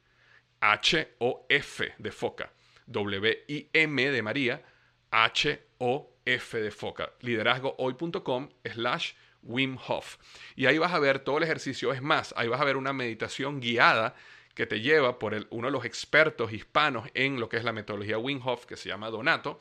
de 1.97 2.11
foca. 2.11 2.51
W-I-M 2.85 4.11
de 4.11 4.21
María, 4.21 4.63
H-O-F 5.11 6.61
de 6.61 6.71
foca. 6.71 7.11
Liderazgohoy.com 7.21 8.49
slash 8.63 9.13
Wim 9.41 9.77
Hof. 9.87 10.17
Y 10.55 10.67
ahí 10.67 10.77
vas 10.77 10.93
a 10.93 10.99
ver 10.99 11.19
todo 11.19 11.37
el 11.37 11.43
ejercicio. 11.43 11.91
Es 11.93 12.01
más, 12.01 12.33
ahí 12.37 12.47
vas 12.47 12.61
a 12.61 12.65
ver 12.65 12.77
una 12.77 12.93
meditación 12.93 13.59
guiada 13.59 14.15
que 14.53 14.67
te 14.67 14.81
lleva 14.81 15.17
por 15.17 15.47
uno 15.49 15.67
de 15.67 15.71
los 15.71 15.85
expertos 15.85 16.53
hispanos 16.53 17.07
en 17.13 17.39
lo 17.39 17.49
que 17.49 17.57
es 17.57 17.63
la 17.63 17.73
metodología 17.73 18.17
Wim 18.17 18.41
Hof, 18.45 18.65
que 18.65 18.77
se 18.77 18.89
llama 18.89 19.09
Donato, 19.09 19.59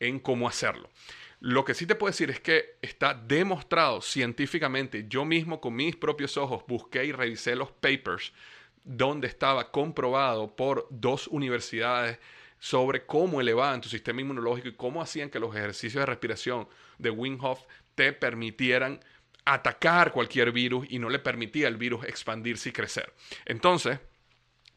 en 0.00 0.18
cómo 0.20 0.48
hacerlo. 0.48 0.90
Lo 1.44 1.64
que 1.64 1.74
sí 1.74 1.86
te 1.86 1.96
puedo 1.96 2.12
decir 2.12 2.30
es 2.30 2.38
que 2.38 2.76
está 2.82 3.14
demostrado 3.14 4.00
científicamente, 4.00 5.06
yo 5.08 5.24
mismo 5.24 5.60
con 5.60 5.74
mis 5.74 5.96
propios 5.96 6.36
ojos 6.36 6.62
busqué 6.68 7.04
y 7.04 7.10
revisé 7.10 7.56
los 7.56 7.72
papers 7.72 8.32
donde 8.84 9.26
estaba 9.26 9.72
comprobado 9.72 10.54
por 10.54 10.86
dos 10.88 11.26
universidades 11.26 12.20
sobre 12.60 13.06
cómo 13.06 13.40
elevaban 13.40 13.80
tu 13.80 13.88
sistema 13.88 14.20
inmunológico 14.20 14.68
y 14.68 14.76
cómo 14.76 15.02
hacían 15.02 15.30
que 15.30 15.40
los 15.40 15.52
ejercicios 15.56 16.02
de 16.02 16.06
respiración 16.06 16.68
de 16.98 17.10
Wim 17.10 17.40
te 17.96 18.12
permitieran 18.12 19.00
atacar 19.44 20.12
cualquier 20.12 20.52
virus 20.52 20.86
y 20.90 21.00
no 21.00 21.08
le 21.08 21.18
permitía 21.18 21.66
al 21.66 21.76
virus 21.76 22.04
expandirse 22.04 22.68
y 22.68 22.72
crecer. 22.72 23.12
Entonces, 23.46 23.98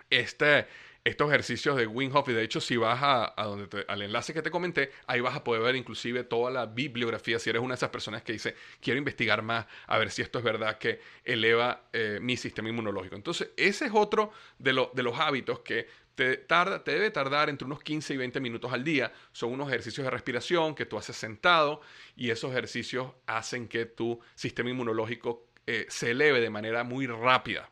este, 0.10 0.66
estos 1.06 1.30
ejercicios 1.30 1.78
de 1.78 1.86
Wim 1.86 2.14
Hof, 2.16 2.28
y 2.30 2.34
de 2.34 2.44
hecho 2.44 2.60
si 2.60 2.78
vas 2.78 3.00
a, 3.02 3.44
donde 3.44 3.86
al 3.88 4.02
enlace 4.02 4.34
que 4.34 4.42
te 4.42 4.50
comenté, 4.50 4.92
ahí 5.06 5.22
vas 5.22 5.36
a 5.36 5.44
poder 5.44 5.62
ver 5.62 5.76
inclusive 5.76 6.24
toda 6.24 6.50
la 6.50 6.66
bibliografía, 6.66 7.38
si 7.38 7.52
eres 7.52 7.62
una 7.62 7.76
de 7.76 7.78
esas 7.78 7.92
personas 7.92 8.24
que 8.24 8.34
dice, 8.34 8.56
quiero 8.82 8.98
investigar 8.98 9.44
más, 9.44 9.68
a 9.86 10.00
ver 10.00 10.10
si 10.10 10.24
esto 10.24 10.40
es 10.40 10.44
verdad 10.44 10.80
que 10.80 11.00
eleva 11.24 11.84
eh, 11.94 12.18
mi 12.20 12.36
sistema 12.36 12.70
inmunológico. 12.70 13.16
Entonces, 13.16 13.52
ese 13.56 13.86
es 13.86 13.92
otro 13.94 14.32
de, 14.58 14.88
de 14.94 15.04
los 15.04 15.20
hábitos 15.20 15.60
que 15.60 15.88
te, 16.16 16.38
tarda, 16.38 16.84
te 16.84 16.92
debe 16.92 17.12
tardar 17.12 17.50
entre 17.50 17.68
unos 17.68 17.84
15 17.84 18.16
y 18.16 18.18
20 18.18 18.40
minutos 18.40 18.74
al 18.74 18.84
día. 18.84 19.14
Son 19.32 19.52
unos 19.52 19.68
ejercicios 19.68 20.06
de 20.06 20.10
respiración 20.10 20.74
que 20.74 20.88
tú 20.88 20.98
haces 20.98 21.16
sentado 21.16 21.82
y 22.16 22.32
esos 22.32 22.50
ejercicios 22.50 23.12
hacen 23.28 23.68
que 23.68 23.86
tu 23.86 24.20
sistema 24.34 24.72
inmunológico 24.72 25.50
eh, 25.68 25.86
se 25.88 26.12
eleve 26.12 26.42
de 26.42 26.50
manera 26.50 26.84
muy 26.84 27.06
rápida. 27.06 27.70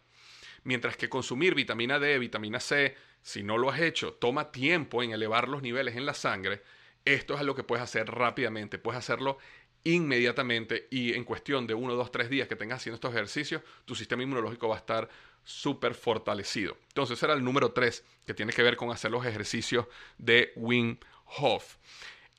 Mientras 0.65 0.95
que 0.97 1.09
consumir 1.09 1.55
vitamina 1.55 1.99
D, 1.99 2.19
vitamina 2.19 2.59
C, 2.59 2.95
si 3.23 3.41
no 3.41 3.57
lo 3.57 3.71
has 3.71 3.79
hecho, 3.79 4.13
toma 4.13 4.51
tiempo 4.51 5.01
en 5.01 5.11
elevar 5.11 5.47
los 5.47 5.61
niveles 5.61 5.95
en 5.95 6.05
la 6.05 6.13
sangre. 6.13 6.61
Esto 7.05 7.35
es 7.35 7.41
lo 7.41 7.55
que 7.55 7.63
puedes 7.63 7.81
hacer 7.81 8.07
rápidamente. 8.11 8.77
Puedes 8.77 8.99
hacerlo 8.99 9.37
inmediatamente 9.85 10.87
y 10.91 11.13
en 11.13 11.23
cuestión 11.23 11.65
de 11.65 11.73
uno, 11.73 11.95
dos, 11.95 12.11
tres 12.11 12.29
días 12.29 12.47
que 12.47 12.55
tengas 12.55 12.77
haciendo 12.77 12.95
estos 12.95 13.11
ejercicios, 13.11 13.61
tu 13.85 13.95
sistema 13.95 14.23
inmunológico 14.23 14.67
va 14.67 14.75
a 14.75 14.79
estar 14.79 15.09
súper 15.43 15.95
fortalecido. 15.95 16.77
Entonces, 16.89 17.21
era 17.23 17.33
el 17.33 17.43
número 17.43 17.71
tres 17.71 18.03
que 18.25 18.33
tiene 18.33 18.53
que 18.53 18.63
ver 18.63 18.75
con 18.75 18.91
hacer 18.91 19.11
los 19.11 19.25
ejercicios 19.25 19.87
de 20.17 20.51
Wim 20.55 20.97
Hof. 21.37 21.77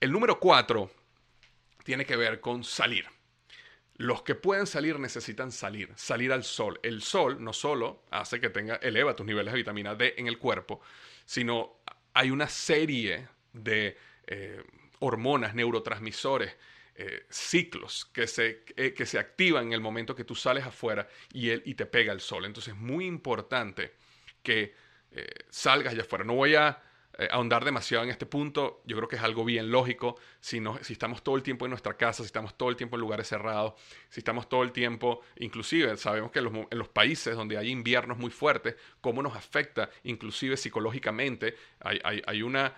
El 0.01 0.13
número 0.13 0.39
cuatro 0.39 0.91
tiene 1.83 2.05
que 2.05 2.17
ver 2.17 2.41
con 2.41 2.63
salir. 2.63 3.07
Los 3.97 4.23
que 4.23 4.35
pueden 4.35 4.67
salir 4.67 4.99
necesitan 4.99 5.53
salir, 5.53 5.93
salir 5.95 6.33
al 6.33 6.43
sol. 6.43 6.81
El 6.83 7.01
sol 7.01 7.43
no 7.43 7.53
solo 7.53 8.05
hace 8.11 8.41
que 8.41 8.51
tenga, 8.51 8.77
eleva 8.77 9.15
tus 9.15 9.25
niveles 9.25 9.53
de 9.53 9.59
vitamina 9.59 9.95
D 9.95 10.15
en 10.17 10.27
el 10.27 10.39
cuerpo, 10.39 10.81
sino 11.25 11.79
hay 12.13 12.31
una 12.31 12.49
serie 12.49 13.29
de 13.53 13.97
eh, 14.27 14.65
hormonas, 14.99 15.55
neurotransmisores, 15.55 16.57
eh, 16.97 17.27
ciclos 17.29 18.07
que 18.07 18.27
se, 18.27 18.65
eh, 18.77 18.95
que 18.95 19.07
se 19.07 19.19
activan 19.19 19.67
en 19.67 19.73
el 19.75 19.81
momento 19.81 20.15
que 20.15 20.25
tú 20.25 20.35
sales 20.35 20.65
afuera 20.65 21.09
y, 21.33 21.53
y 21.53 21.75
te 21.75 21.87
pega 21.87 22.13
el 22.13 22.21
sol. 22.21 22.45
Entonces 22.47 22.75
es 22.75 22.81
muy 22.81 23.07
importante 23.07 23.95
que 24.43 24.75
salgas 25.49 25.93
allá 25.93 26.03
afuera. 26.03 26.25
No 26.25 26.35
voy 26.35 26.57
a 26.57 26.83
ahondar 27.31 27.65
demasiado 27.65 28.05
en 28.05 28.11
este 28.11 28.27
punto. 28.27 28.83
Yo 28.85 28.97
creo 28.97 29.09
que 29.09 29.17
es 29.17 29.23
algo 29.23 29.45
bien 29.45 29.71
lógico. 29.71 30.17
Si, 30.41 30.61
no, 30.61 30.79
si 30.83 30.95
estamos 30.95 31.23
todo 31.23 31.37
el 31.37 31.43
tiempo 31.43 31.65
en 31.67 31.71
nuestra 31.71 31.97
casa, 31.97 32.23
si 32.23 32.27
estamos 32.27 32.57
todo 32.57 32.71
el 32.71 32.77
tiempo 32.77 32.97
en 32.97 33.01
lugares 33.01 33.29
cerrados, 33.29 33.75
si 34.09 34.21
estamos 34.21 34.49
todo 34.49 34.63
el 34.63 34.73
tiempo, 34.73 35.21
inclusive 35.37 35.97
sabemos 35.97 36.31
que 36.31 36.41
en 36.41 36.79
los, 36.79 36.89
países 36.89 37.37
donde 37.37 37.57
hay 37.57 37.71
inviernos 37.71 38.19
muy 38.19 38.31
fuertes, 38.31 38.77
cómo 39.01 39.23
nos 39.23 39.37
afecta, 39.37 39.91
inclusive 40.05 40.57
psicológicamente. 40.57 41.57
Hay, 41.81 42.43
una 42.43 42.75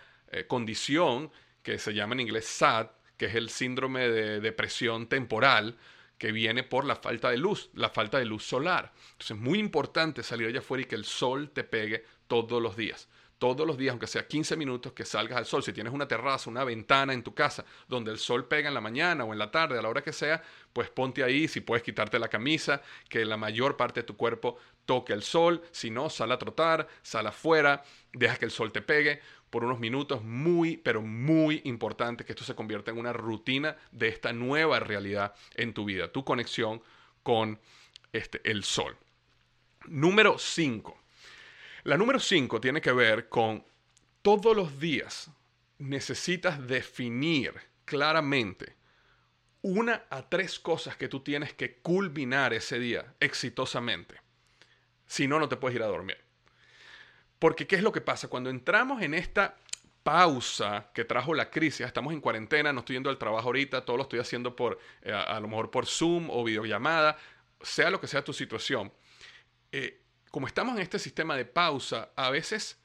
condición 0.48 1.30
que 1.62 1.78
se 1.78 1.94
llama 1.94 2.14
en 2.14 2.20
inglés 2.20 2.46
SAD, 2.46 2.88
que 3.16 3.26
es 3.26 3.34
el 3.34 3.48
síndrome 3.48 4.08
de 4.08 4.40
depresión 4.40 5.06
temporal 5.08 5.76
que 6.18 6.32
viene 6.32 6.62
por 6.62 6.84
la 6.84 6.96
falta 6.96 7.30
de 7.30 7.36
luz, 7.36 7.70
la 7.74 7.90
falta 7.90 8.18
de 8.18 8.24
luz 8.24 8.44
solar. 8.44 8.92
Entonces 9.12 9.32
es 9.32 9.36
muy 9.36 9.58
importante 9.58 10.22
salir 10.22 10.48
allá 10.48 10.60
afuera 10.60 10.82
y 10.82 10.86
que 10.86 10.94
el 10.94 11.04
sol 11.04 11.50
te 11.50 11.64
pegue 11.64 12.04
todos 12.26 12.62
los 12.62 12.76
días. 12.76 13.08
Todos 13.38 13.66
los 13.66 13.76
días, 13.76 13.92
aunque 13.92 14.06
sea 14.06 14.26
15 14.26 14.56
minutos, 14.56 14.92
que 14.92 15.04
salgas 15.04 15.36
al 15.36 15.46
sol. 15.46 15.62
Si 15.62 15.72
tienes 15.72 15.92
una 15.92 16.08
terraza, 16.08 16.48
una 16.48 16.64
ventana 16.64 17.12
en 17.12 17.22
tu 17.22 17.34
casa 17.34 17.64
donde 17.86 18.10
el 18.10 18.18
sol 18.18 18.46
pega 18.46 18.68
en 18.68 18.74
la 18.74 18.80
mañana 18.80 19.24
o 19.24 19.32
en 19.32 19.38
la 19.38 19.50
tarde, 19.50 19.78
a 19.78 19.82
la 19.82 19.88
hora 19.88 20.02
que 20.02 20.12
sea, 20.12 20.42
pues 20.72 20.88
ponte 20.88 21.22
ahí, 21.22 21.46
si 21.46 21.60
puedes 21.60 21.82
quitarte 21.82 22.18
la 22.18 22.28
camisa, 22.28 22.80
que 23.08 23.24
la 23.24 23.36
mayor 23.36 23.76
parte 23.76 24.00
de 24.00 24.04
tu 24.04 24.16
cuerpo 24.16 24.56
toque 24.86 25.12
el 25.12 25.22
sol. 25.22 25.62
Si 25.70 25.90
no, 25.90 26.08
sal 26.08 26.32
a 26.32 26.38
trotar, 26.38 26.88
sal 27.02 27.26
afuera, 27.26 27.82
deja 28.12 28.36
que 28.36 28.46
el 28.46 28.50
sol 28.50 28.72
te 28.72 28.80
pegue 28.80 29.20
por 29.50 29.64
unos 29.64 29.78
minutos, 29.78 30.22
muy, 30.24 30.76
pero 30.76 31.02
muy 31.02 31.60
importante 31.64 32.24
que 32.24 32.32
esto 32.32 32.44
se 32.44 32.54
convierta 32.54 32.90
en 32.90 32.98
una 32.98 33.12
rutina 33.12 33.76
de 33.92 34.08
esta 34.08 34.32
nueva 34.32 34.80
realidad 34.80 35.34
en 35.54 35.72
tu 35.72 35.84
vida, 35.84 36.10
tu 36.10 36.24
conexión 36.24 36.82
con 37.22 37.60
este, 38.12 38.40
el 38.44 38.64
sol. 38.64 38.96
Número 39.86 40.38
5. 40.38 41.05
La 41.86 41.96
número 41.96 42.18
5 42.18 42.60
tiene 42.60 42.80
que 42.80 42.90
ver 42.90 43.28
con 43.28 43.64
todos 44.20 44.56
los 44.56 44.80
días 44.80 45.30
necesitas 45.78 46.66
definir 46.66 47.54
claramente 47.84 48.74
una 49.62 50.02
a 50.10 50.28
tres 50.28 50.58
cosas 50.58 50.96
que 50.96 51.06
tú 51.06 51.20
tienes 51.20 51.54
que 51.54 51.76
culminar 51.76 52.52
ese 52.52 52.80
día 52.80 53.14
exitosamente. 53.20 54.16
Si 55.06 55.28
no, 55.28 55.38
no 55.38 55.48
te 55.48 55.56
puedes 55.56 55.76
ir 55.76 55.82
a 55.84 55.86
dormir. 55.86 56.18
Porque 57.38 57.68
¿qué 57.68 57.76
es 57.76 57.82
lo 57.84 57.92
que 57.92 58.00
pasa? 58.00 58.26
Cuando 58.26 58.50
entramos 58.50 59.00
en 59.00 59.14
esta 59.14 59.56
pausa 60.02 60.90
que 60.92 61.04
trajo 61.04 61.34
la 61.34 61.50
crisis, 61.50 61.86
estamos 61.86 62.12
en 62.12 62.20
cuarentena, 62.20 62.72
no 62.72 62.80
estoy 62.80 62.96
yendo 62.96 63.10
al 63.10 63.18
trabajo 63.18 63.46
ahorita, 63.46 63.84
todo 63.84 63.96
lo 63.96 64.02
estoy 64.02 64.18
haciendo 64.18 64.56
por, 64.56 64.80
eh, 65.02 65.12
a, 65.12 65.38
lo 65.38 65.46
mejor 65.46 65.70
por 65.70 65.86
Zoom 65.86 66.30
o 66.30 66.42
videollamada, 66.42 67.16
sea 67.62 67.90
lo 67.90 68.00
que 68.00 68.08
sea 68.08 68.24
tu 68.24 68.32
situación. 68.32 68.92
Eh, 69.70 70.00
como 70.36 70.48
estamos 70.48 70.76
en 70.76 70.82
este 70.82 70.98
sistema 70.98 71.34
de 71.34 71.46
pausa, 71.46 72.10
a 72.14 72.28
veces 72.28 72.78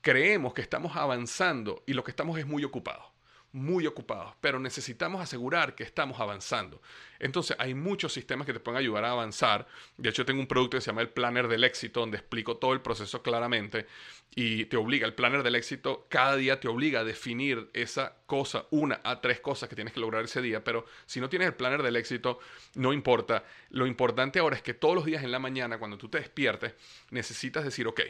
creemos 0.00 0.54
que 0.54 0.60
estamos 0.60 0.96
avanzando 0.96 1.84
y 1.86 1.92
lo 1.92 2.02
que 2.02 2.10
estamos 2.10 2.36
es 2.36 2.48
muy 2.48 2.64
ocupados 2.64 3.04
muy 3.52 3.86
ocupados, 3.86 4.34
pero 4.40 4.58
necesitamos 4.60 5.20
asegurar 5.20 5.74
que 5.74 5.82
estamos 5.82 6.20
avanzando. 6.20 6.80
Entonces, 7.18 7.56
hay 7.58 7.74
muchos 7.74 8.12
sistemas 8.12 8.46
que 8.46 8.52
te 8.52 8.60
pueden 8.60 8.78
ayudar 8.78 9.04
a 9.04 9.10
avanzar. 9.10 9.66
De 9.96 10.08
hecho, 10.08 10.24
tengo 10.24 10.40
un 10.40 10.46
producto 10.46 10.76
que 10.76 10.80
se 10.80 10.90
llama 10.90 11.02
el 11.02 11.10
Planner 11.10 11.48
del 11.48 11.64
Éxito, 11.64 12.00
donde 12.00 12.18
explico 12.18 12.56
todo 12.56 12.72
el 12.72 12.80
proceso 12.80 13.22
claramente 13.22 13.86
y 14.34 14.66
te 14.66 14.76
obliga, 14.76 15.06
el 15.06 15.14
Planner 15.14 15.42
del 15.42 15.56
Éxito 15.56 16.06
cada 16.08 16.36
día 16.36 16.60
te 16.60 16.68
obliga 16.68 17.00
a 17.00 17.04
definir 17.04 17.68
esa 17.72 18.14
cosa, 18.26 18.66
una 18.70 19.00
a 19.02 19.20
tres 19.20 19.40
cosas 19.40 19.68
que 19.68 19.74
tienes 19.74 19.92
que 19.92 20.00
lograr 20.00 20.24
ese 20.24 20.40
día, 20.40 20.62
pero 20.62 20.86
si 21.06 21.20
no 21.20 21.28
tienes 21.28 21.48
el 21.48 21.54
Planner 21.54 21.82
del 21.82 21.96
Éxito, 21.96 22.38
no 22.74 22.92
importa. 22.92 23.44
Lo 23.70 23.86
importante 23.86 24.38
ahora 24.38 24.56
es 24.56 24.62
que 24.62 24.74
todos 24.74 24.94
los 24.94 25.04
días 25.04 25.24
en 25.24 25.32
la 25.32 25.40
mañana, 25.40 25.78
cuando 25.78 25.98
tú 25.98 26.08
te 26.08 26.18
despiertes, 26.18 26.74
necesitas 27.10 27.64
decir, 27.64 27.88
ok, 27.88 28.02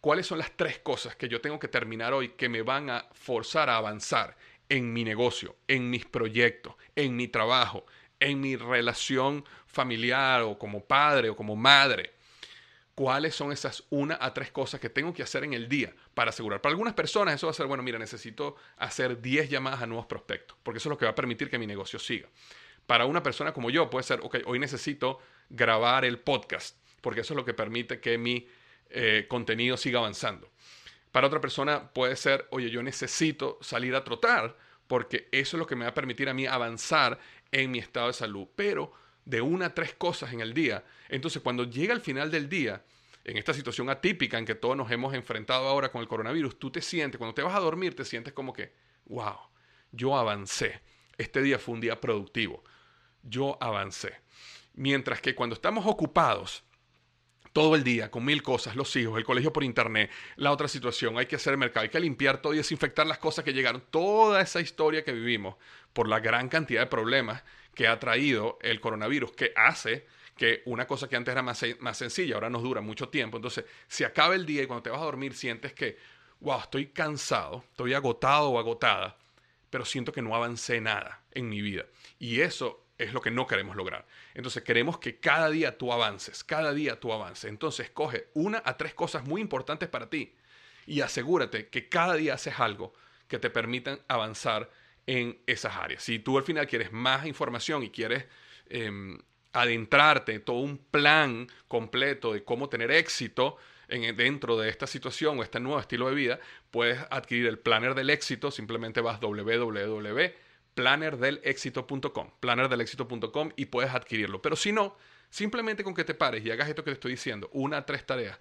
¿cuáles 0.00 0.26
son 0.26 0.38
las 0.38 0.52
tres 0.56 0.78
cosas 0.78 1.16
que 1.16 1.28
yo 1.28 1.42
tengo 1.42 1.58
que 1.58 1.68
terminar 1.68 2.14
hoy 2.14 2.30
que 2.30 2.48
me 2.48 2.62
van 2.62 2.88
a 2.88 3.06
forzar 3.12 3.68
a 3.68 3.76
avanzar? 3.76 4.36
En 4.72 4.90
mi 4.90 5.04
negocio, 5.04 5.54
en 5.68 5.90
mis 5.90 6.06
proyectos, 6.06 6.74
en 6.96 7.14
mi 7.14 7.28
trabajo, 7.28 7.84
en 8.20 8.40
mi 8.40 8.56
relación 8.56 9.44
familiar 9.66 10.40
o 10.40 10.58
como 10.58 10.82
padre 10.82 11.28
o 11.28 11.36
como 11.36 11.56
madre. 11.56 12.14
¿Cuáles 12.94 13.34
son 13.34 13.52
esas 13.52 13.84
una 13.90 14.16
a 14.18 14.32
tres 14.32 14.50
cosas 14.50 14.80
que 14.80 14.88
tengo 14.88 15.12
que 15.12 15.22
hacer 15.22 15.44
en 15.44 15.52
el 15.52 15.68
día 15.68 15.92
para 16.14 16.30
asegurar? 16.30 16.62
Para 16.62 16.70
algunas 16.70 16.94
personas 16.94 17.34
eso 17.34 17.48
va 17.48 17.50
a 17.50 17.54
ser, 17.54 17.66
bueno, 17.66 17.82
mira, 17.82 17.98
necesito 17.98 18.56
hacer 18.78 19.20
10 19.20 19.50
llamadas 19.50 19.82
a 19.82 19.86
nuevos 19.86 20.06
prospectos, 20.06 20.56
porque 20.62 20.78
eso 20.78 20.88
es 20.88 20.92
lo 20.92 20.96
que 20.96 21.04
va 21.04 21.10
a 21.10 21.14
permitir 21.14 21.50
que 21.50 21.58
mi 21.58 21.66
negocio 21.66 21.98
siga. 21.98 22.30
Para 22.86 23.04
una 23.04 23.22
persona 23.22 23.52
como 23.52 23.68
yo 23.68 23.90
puede 23.90 24.04
ser, 24.04 24.20
ok, 24.22 24.38
hoy 24.46 24.58
necesito 24.58 25.18
grabar 25.50 26.06
el 26.06 26.18
podcast, 26.18 26.78
porque 27.02 27.20
eso 27.20 27.34
es 27.34 27.36
lo 27.36 27.44
que 27.44 27.52
permite 27.52 28.00
que 28.00 28.16
mi 28.16 28.48
eh, 28.88 29.26
contenido 29.28 29.76
siga 29.76 29.98
avanzando. 29.98 30.51
Para 31.12 31.26
otra 31.26 31.40
persona 31.40 31.92
puede 31.92 32.16
ser, 32.16 32.46
oye, 32.50 32.70
yo 32.70 32.82
necesito 32.82 33.58
salir 33.60 33.94
a 33.94 34.02
trotar 34.02 34.56
porque 34.86 35.28
eso 35.30 35.56
es 35.56 35.58
lo 35.58 35.66
que 35.66 35.76
me 35.76 35.84
va 35.84 35.90
a 35.90 35.94
permitir 35.94 36.28
a 36.28 36.34
mí 36.34 36.46
avanzar 36.46 37.18
en 37.50 37.70
mi 37.70 37.78
estado 37.78 38.08
de 38.08 38.12
salud. 38.14 38.48
Pero 38.56 38.92
de 39.24 39.40
una 39.40 39.66
a 39.66 39.74
tres 39.74 39.94
cosas 39.94 40.32
en 40.32 40.40
el 40.40 40.52
día. 40.52 40.84
Entonces, 41.08 41.42
cuando 41.42 41.64
llega 41.64 41.94
el 41.94 42.00
final 42.00 42.30
del 42.30 42.48
día, 42.48 42.82
en 43.24 43.36
esta 43.36 43.54
situación 43.54 43.88
atípica 43.88 44.38
en 44.38 44.44
que 44.44 44.54
todos 44.54 44.76
nos 44.76 44.90
hemos 44.90 45.14
enfrentado 45.14 45.68
ahora 45.68 45.92
con 45.92 46.00
el 46.00 46.08
coronavirus, 46.08 46.58
tú 46.58 46.70
te 46.70 46.82
sientes, 46.82 47.18
cuando 47.18 47.34
te 47.34 47.42
vas 47.42 47.54
a 47.54 47.60
dormir, 47.60 47.94
te 47.94 48.04
sientes 48.04 48.32
como 48.32 48.52
que, 48.52 48.72
wow, 49.06 49.36
yo 49.92 50.16
avancé. 50.16 50.80
Este 51.18 51.40
día 51.40 51.58
fue 51.58 51.74
un 51.74 51.80
día 51.80 52.00
productivo. 52.00 52.64
Yo 53.22 53.56
avancé. 53.60 54.20
Mientras 54.74 55.20
que 55.20 55.34
cuando 55.34 55.54
estamos 55.54 55.86
ocupados, 55.86 56.64
todo 57.52 57.76
el 57.76 57.84
día 57.84 58.10
con 58.10 58.24
mil 58.24 58.42
cosas, 58.42 58.76
los 58.76 58.94
hijos, 58.96 59.18
el 59.18 59.24
colegio 59.24 59.52
por 59.52 59.64
internet, 59.64 60.10
la 60.36 60.52
otra 60.52 60.68
situación, 60.68 61.18
hay 61.18 61.26
que 61.26 61.36
hacer 61.36 61.56
mercado, 61.56 61.84
hay 61.84 61.90
que 61.90 62.00
limpiar 62.00 62.40
todo 62.40 62.54
y 62.54 62.58
desinfectar 62.58 63.06
las 63.06 63.18
cosas 63.18 63.44
que 63.44 63.52
llegaron, 63.52 63.82
toda 63.90 64.40
esa 64.40 64.60
historia 64.60 65.04
que 65.04 65.12
vivimos 65.12 65.56
por 65.92 66.08
la 66.08 66.20
gran 66.20 66.48
cantidad 66.48 66.80
de 66.80 66.86
problemas 66.86 67.42
que 67.74 67.86
ha 67.86 67.98
traído 67.98 68.58
el 68.62 68.80
coronavirus, 68.80 69.32
que 69.32 69.52
hace 69.56 70.06
que 70.36 70.62
una 70.64 70.86
cosa 70.86 71.08
que 71.08 71.16
antes 71.16 71.32
era 71.32 71.42
más, 71.42 71.62
más 71.80 71.98
sencilla, 71.98 72.34
ahora 72.34 72.50
nos 72.50 72.62
dura 72.62 72.80
mucho 72.80 73.08
tiempo. 73.08 73.36
Entonces, 73.36 73.64
si 73.86 74.04
acaba 74.04 74.34
el 74.34 74.46
día 74.46 74.62
y 74.62 74.66
cuando 74.66 74.82
te 74.82 74.90
vas 74.90 75.00
a 75.00 75.04
dormir 75.04 75.34
sientes 75.34 75.72
que, 75.74 75.98
wow, 76.40 76.60
estoy 76.60 76.86
cansado, 76.86 77.64
estoy 77.70 77.94
agotado 77.94 78.50
o 78.50 78.58
agotada, 78.58 79.18
pero 79.68 79.84
siento 79.84 80.12
que 80.12 80.22
no 80.22 80.34
avancé 80.34 80.80
nada 80.80 81.22
en 81.32 81.48
mi 81.48 81.60
vida. 81.60 81.84
Y 82.18 82.40
eso 82.40 82.81
es 83.04 83.12
lo 83.12 83.20
que 83.20 83.30
no 83.30 83.46
queremos 83.46 83.76
lograr. 83.76 84.06
Entonces 84.34 84.62
queremos 84.62 84.98
que 84.98 85.18
cada 85.18 85.50
día 85.50 85.78
tú 85.78 85.92
avances, 85.92 86.44
cada 86.44 86.72
día 86.72 86.98
tú 87.00 87.12
avances. 87.12 87.50
Entonces 87.50 87.90
coge 87.90 88.28
una 88.34 88.62
a 88.64 88.76
tres 88.76 88.94
cosas 88.94 89.24
muy 89.24 89.40
importantes 89.40 89.88
para 89.88 90.08
ti 90.08 90.34
y 90.86 91.00
asegúrate 91.00 91.68
que 91.68 91.88
cada 91.88 92.14
día 92.14 92.34
haces 92.34 92.58
algo 92.58 92.92
que 93.28 93.38
te 93.38 93.50
permitan 93.50 94.00
avanzar 94.08 94.70
en 95.06 95.38
esas 95.46 95.76
áreas. 95.76 96.02
Si 96.02 96.18
tú 96.18 96.38
al 96.38 96.44
final 96.44 96.66
quieres 96.66 96.92
más 96.92 97.26
información 97.26 97.82
y 97.82 97.90
quieres 97.90 98.26
em, 98.68 99.18
adentrarte 99.52 100.34
en 100.34 100.44
todo 100.44 100.58
un 100.58 100.78
plan 100.78 101.48
completo 101.68 102.32
de 102.32 102.44
cómo 102.44 102.68
tener 102.68 102.90
éxito 102.90 103.56
en, 103.88 104.16
dentro 104.16 104.58
de 104.58 104.68
esta 104.68 104.86
situación 104.86 105.38
o 105.38 105.42
este 105.42 105.60
nuevo 105.60 105.80
estilo 105.80 106.08
de 106.08 106.14
vida, 106.14 106.40
puedes 106.70 106.98
adquirir 107.10 107.46
el 107.46 107.58
planner 107.58 107.94
del 107.94 108.10
éxito. 108.10 108.50
Simplemente 108.50 109.00
vas 109.00 109.20
www.plannerdelexito.com, 109.20 110.51
plannerdelexito.com 110.74 113.52
y 113.56 113.66
puedes 113.66 113.92
adquirirlo. 113.92 114.42
Pero 114.42 114.56
si 114.56 114.72
no, 114.72 114.96
simplemente 115.30 115.84
con 115.84 115.94
que 115.94 116.04
te 116.04 116.14
pares 116.14 116.44
y 116.44 116.50
hagas 116.50 116.68
esto 116.68 116.84
que 116.84 116.90
te 116.90 116.94
estoy 116.94 117.12
diciendo, 117.12 117.48
una 117.52 117.78
a 117.78 117.86
tres 117.86 118.04
tareas 118.06 118.38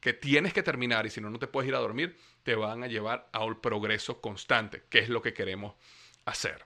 que 0.00 0.12
tienes 0.12 0.52
que 0.52 0.64
terminar 0.64 1.06
y 1.06 1.10
si 1.10 1.20
no, 1.20 1.30
no 1.30 1.38
te 1.38 1.46
puedes 1.46 1.68
ir 1.68 1.76
a 1.76 1.78
dormir, 1.78 2.18
te 2.42 2.56
van 2.56 2.82
a 2.82 2.88
llevar 2.88 3.28
a 3.32 3.44
un 3.44 3.60
progreso 3.60 4.20
constante, 4.20 4.82
que 4.90 4.98
es 4.98 5.08
lo 5.08 5.22
que 5.22 5.32
queremos 5.32 5.74
hacer. 6.24 6.64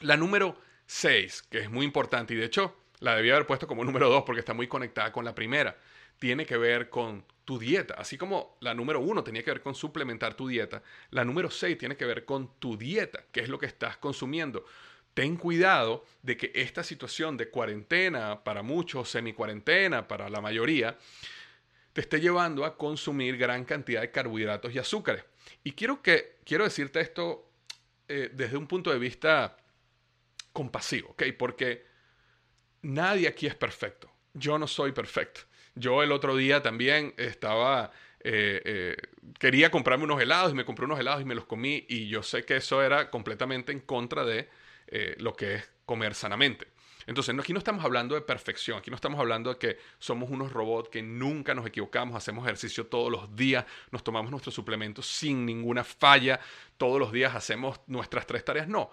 La 0.00 0.16
número 0.16 0.58
6, 0.86 1.44
que 1.48 1.60
es 1.60 1.70
muy 1.70 1.86
importante 1.86 2.34
y 2.34 2.36
de 2.36 2.46
hecho 2.46 2.76
la 2.98 3.14
debía 3.14 3.34
haber 3.34 3.46
puesto 3.46 3.68
como 3.68 3.84
número 3.84 4.08
2 4.08 4.24
porque 4.24 4.40
está 4.40 4.52
muy 4.52 4.66
conectada 4.66 5.12
con 5.12 5.24
la 5.24 5.34
primera, 5.34 5.76
tiene 6.24 6.46
que 6.46 6.56
ver 6.56 6.88
con 6.88 7.22
tu 7.44 7.58
dieta. 7.58 7.92
Así 7.98 8.16
como 8.16 8.56
la 8.60 8.72
número 8.72 8.98
1 8.98 9.22
tenía 9.22 9.42
que 9.42 9.50
ver 9.50 9.60
con 9.60 9.74
suplementar 9.74 10.32
tu 10.32 10.48
dieta, 10.48 10.82
la 11.10 11.22
número 11.22 11.50
6 11.50 11.76
tiene 11.76 11.98
que 11.98 12.06
ver 12.06 12.24
con 12.24 12.58
tu 12.58 12.78
dieta, 12.78 13.24
que 13.30 13.40
es 13.40 13.50
lo 13.50 13.58
que 13.58 13.66
estás 13.66 13.98
consumiendo. 13.98 14.64
Ten 15.12 15.36
cuidado 15.36 16.06
de 16.22 16.38
que 16.38 16.50
esta 16.54 16.82
situación 16.82 17.36
de 17.36 17.50
cuarentena, 17.50 18.42
para 18.42 18.62
muchos, 18.62 19.10
semi-cuarentena, 19.10 20.08
para 20.08 20.30
la 20.30 20.40
mayoría, 20.40 20.96
te 21.92 22.00
esté 22.00 22.22
llevando 22.22 22.64
a 22.64 22.78
consumir 22.78 23.36
gran 23.36 23.66
cantidad 23.66 24.00
de 24.00 24.10
carbohidratos 24.10 24.74
y 24.74 24.78
azúcares. 24.78 25.26
Y 25.62 25.72
quiero, 25.72 26.00
que, 26.00 26.38
quiero 26.46 26.64
decirte 26.64 27.02
esto 27.02 27.50
eh, 28.08 28.30
desde 28.32 28.56
un 28.56 28.66
punto 28.66 28.90
de 28.90 28.98
vista 28.98 29.58
compasivo. 30.54 31.14
Porque 31.36 31.84
nadie 32.80 33.28
aquí 33.28 33.46
es 33.46 33.54
perfecto. 33.54 34.10
Yo 34.32 34.58
no 34.58 34.66
soy 34.66 34.92
perfecto. 34.92 35.42
Yo 35.74 36.02
el 36.02 36.12
otro 36.12 36.36
día 36.36 36.62
también 36.62 37.14
estaba, 37.16 37.90
eh, 38.20 38.62
eh, 38.64 38.96
quería 39.38 39.70
comprarme 39.70 40.04
unos 40.04 40.20
helados 40.20 40.52
y 40.52 40.54
me 40.54 40.64
compré 40.64 40.84
unos 40.84 41.00
helados 41.00 41.22
y 41.22 41.24
me 41.24 41.34
los 41.34 41.46
comí 41.46 41.84
y 41.88 42.08
yo 42.08 42.22
sé 42.22 42.44
que 42.44 42.56
eso 42.56 42.82
era 42.82 43.10
completamente 43.10 43.72
en 43.72 43.80
contra 43.80 44.24
de 44.24 44.48
lo 45.18 45.34
que 45.34 45.54
es 45.56 45.70
comer 45.86 46.14
sanamente. 46.14 46.68
Entonces, 47.06 47.34
aquí 47.38 47.52
no 47.52 47.58
estamos 47.58 47.84
hablando 47.84 48.14
de 48.14 48.22
perfección, 48.22 48.78
aquí 48.78 48.90
no 48.90 48.96
estamos 48.96 49.20
hablando 49.20 49.50
de 49.50 49.58
que 49.58 49.78
somos 49.98 50.30
unos 50.30 50.52
robots 50.52 50.88
que 50.88 51.02
nunca 51.02 51.54
nos 51.54 51.66
equivocamos, 51.66 52.16
hacemos 52.16 52.44
ejercicio 52.44 52.86
todos 52.86 53.10
los 53.10 53.34
días, 53.36 53.64
nos 53.90 54.02
tomamos 54.02 54.30
nuestros 54.30 54.54
suplementos 54.54 55.06
sin 55.06 55.44
ninguna 55.44 55.84
falla, 55.84 56.40
todos 56.78 56.98
los 56.98 57.12
días 57.12 57.34
hacemos 57.34 57.80
nuestras 57.86 58.26
tres 58.26 58.44
tareas, 58.44 58.68
no. 58.68 58.90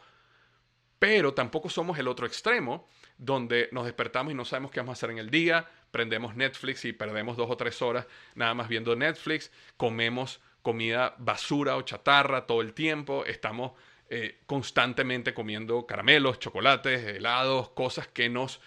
Pero 0.99 1.33
tampoco 1.33 1.69
somos 1.69 1.97
el 1.97 2.07
otro 2.07 2.27
extremo, 2.27 2.89
donde 3.21 3.69
nos 3.71 3.85
despertamos 3.85 4.33
y 4.33 4.35
no 4.35 4.45
sabemos 4.45 4.71
qué 4.71 4.79
vamos 4.79 4.93
a 4.93 4.97
hacer 4.97 5.11
en 5.11 5.19
el 5.19 5.29
día, 5.29 5.69
prendemos 5.91 6.35
Netflix 6.35 6.85
y 6.85 6.91
perdemos 6.91 7.37
dos 7.37 7.51
o 7.51 7.55
tres 7.55 7.79
horas 7.83 8.07
nada 8.33 8.55
más 8.55 8.67
viendo 8.67 8.95
Netflix, 8.95 9.51
comemos 9.77 10.41
comida 10.63 11.13
basura 11.19 11.77
o 11.77 11.83
chatarra 11.83 12.47
todo 12.47 12.61
el 12.61 12.73
tiempo, 12.73 13.23
estamos 13.25 13.73
eh, 14.09 14.39
constantemente 14.47 15.35
comiendo 15.35 15.85
caramelos, 15.85 16.39
chocolates, 16.39 17.05
helados, 17.05 17.69
cosas 17.69 18.07
que 18.07 18.27
nos... 18.27 18.59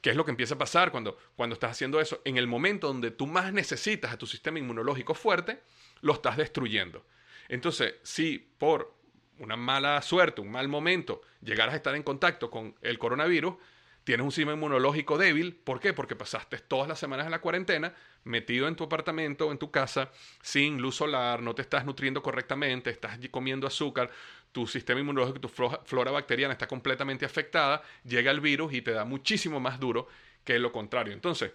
¿Qué 0.00 0.10
es 0.10 0.16
lo 0.16 0.24
que 0.24 0.30
empieza 0.30 0.54
a 0.54 0.58
pasar 0.58 0.90
cuando, 0.90 1.16
cuando 1.36 1.54
estás 1.54 1.72
haciendo 1.72 2.00
eso? 2.00 2.20
En 2.24 2.36
el 2.36 2.46
momento 2.46 2.88
donde 2.88 3.10
tú 3.10 3.26
más 3.26 3.52
necesitas 3.52 4.12
a 4.12 4.18
tu 4.18 4.26
sistema 4.26 4.58
inmunológico 4.58 5.14
fuerte, 5.14 5.60
lo 6.00 6.14
estás 6.14 6.36
destruyendo. 6.38 7.04
Entonces, 7.48 7.94
si 8.02 8.38
por 8.38 8.94
una 9.38 9.56
mala 9.56 10.00
suerte, 10.02 10.40
un 10.40 10.50
mal 10.50 10.68
momento, 10.68 11.20
llegaras 11.42 11.74
a 11.74 11.76
estar 11.76 11.94
en 11.94 12.02
contacto 12.02 12.50
con 12.50 12.74
el 12.80 12.98
coronavirus, 12.98 13.56
tienes 14.04 14.24
un 14.24 14.32
sistema 14.32 14.52
inmunológico 14.52 15.18
débil. 15.18 15.54
¿Por 15.54 15.80
qué? 15.80 15.92
Porque 15.92 16.16
pasaste 16.16 16.58
todas 16.58 16.88
las 16.88 16.98
semanas 16.98 17.26
en 17.26 17.32
la 17.32 17.40
cuarentena 17.40 17.94
metido 18.24 18.68
en 18.68 18.76
tu 18.76 18.84
apartamento 18.84 19.46
o 19.46 19.52
en 19.52 19.58
tu 19.58 19.70
casa 19.70 20.10
sin 20.42 20.80
luz 20.80 20.96
solar, 20.96 21.42
no 21.42 21.54
te 21.54 21.62
estás 21.62 21.84
nutriendo 21.84 22.22
correctamente, 22.22 22.90
estás 22.90 23.18
comiendo 23.30 23.66
azúcar, 23.66 24.10
tu 24.52 24.66
sistema 24.66 25.00
inmunológico, 25.00 25.40
tu 25.40 25.48
flora 25.48 26.10
bacteriana 26.10 26.52
está 26.52 26.66
completamente 26.66 27.24
afectada, 27.24 27.82
llega 28.04 28.30
el 28.30 28.40
virus 28.40 28.72
y 28.74 28.82
te 28.82 28.92
da 28.92 29.04
muchísimo 29.04 29.60
más 29.60 29.78
duro 29.78 30.08
que 30.44 30.58
lo 30.58 30.72
contrario. 30.72 31.12
Entonces, 31.12 31.52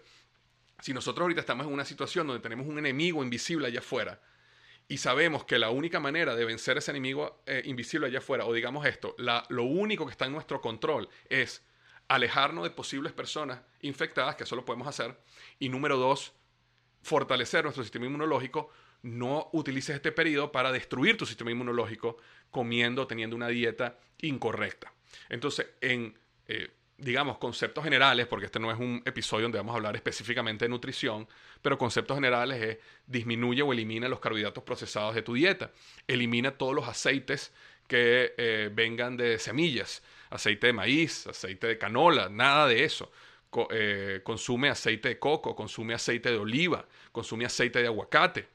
si 0.81 0.93
nosotros 0.93 1.23
ahorita 1.23 1.41
estamos 1.41 1.67
en 1.67 1.73
una 1.73 1.85
situación 1.85 2.27
donde 2.27 2.41
tenemos 2.41 2.67
un 2.67 2.79
enemigo 2.79 3.23
invisible 3.23 3.67
allá 3.67 3.79
afuera, 3.79 4.19
y 4.87 4.97
sabemos 4.97 5.45
que 5.45 5.57
la 5.57 5.71
única 5.71 5.99
manera 5.99 6.35
de 6.35 6.45
vencer 6.45 6.77
ese 6.77 6.91
enemigo 6.91 7.41
eh, 7.47 7.63
invisible 7.65 8.07
allá 8.07 8.19
afuera, 8.19 8.45
o 8.45 8.53
digamos 8.53 8.85
esto, 8.85 9.15
lo 9.17 9.63
único 9.63 10.05
que 10.05 10.11
está 10.11 10.25
en 10.25 10.33
nuestro 10.33 10.61
control 10.61 11.09
es 11.27 11.63
alejarnos 12.07 12.63
de 12.63 12.69
posibles 12.69 13.13
personas 13.13 13.61
infectadas, 13.81 14.35
que 14.35 14.43
eso 14.43 14.55
lo 14.55 14.65
podemos 14.65 14.87
hacer, 14.87 15.17
y 15.59 15.69
número 15.69 15.97
dos, 15.97 16.33
fortalecer 17.01 17.63
nuestro 17.63 17.83
sistema 17.83 18.05
inmunológico, 18.05 18.71
no 19.03 19.49
utilices 19.53 19.95
este 19.95 20.11
periodo 20.11 20.51
para 20.51 20.71
destruir 20.71 21.17
tu 21.17 21.25
sistema 21.25 21.51
inmunológico 21.51 22.17
comiendo, 22.49 23.05
teniendo 23.05 23.35
una 23.35 23.47
dieta 23.47 23.99
incorrecta. 24.19 24.91
Entonces, 25.29 25.67
en, 25.81 26.17
eh, 26.47 26.71
digamos, 26.97 27.37
conceptos 27.37 27.83
generales, 27.83 28.25
porque 28.25 28.47
este 28.47 28.59
no 28.59 28.71
es 28.71 28.79
un 28.79 29.03
episodio 29.05 29.43
donde 29.43 29.59
vamos 29.59 29.73
a 29.73 29.77
hablar 29.77 29.95
específicamente 29.95 30.65
de 30.65 30.69
nutrición, 30.69 31.27
pero 31.61 31.77
conceptos 31.77 32.17
generales 32.17 32.61
es 32.61 32.77
disminuye 33.05 33.61
o 33.61 33.73
elimina 33.73 34.07
los 34.07 34.19
carbohidratos 34.19 34.63
procesados 34.63 35.13
de 35.13 35.21
tu 35.21 35.33
dieta, 35.33 35.71
elimina 36.07 36.51
todos 36.57 36.73
los 36.73 36.87
aceites 36.87 37.53
que 37.87 38.33
eh, 38.37 38.71
vengan 38.73 39.17
de 39.17 39.37
semillas, 39.37 40.01
aceite 40.29 40.67
de 40.67 40.73
maíz, 40.73 41.27
aceite 41.27 41.67
de 41.67 41.77
canola, 41.77 42.29
nada 42.29 42.67
de 42.67 42.83
eso. 42.83 43.11
Eh, 43.69 44.21
consume 44.23 44.69
aceite 44.69 45.09
de 45.09 45.19
coco, 45.19 45.55
consume 45.55 45.93
aceite 45.93 46.29
de 46.29 46.37
oliva, 46.37 46.85
consume 47.11 47.45
aceite 47.45 47.81
de 47.81 47.87
aguacate. 47.87 48.47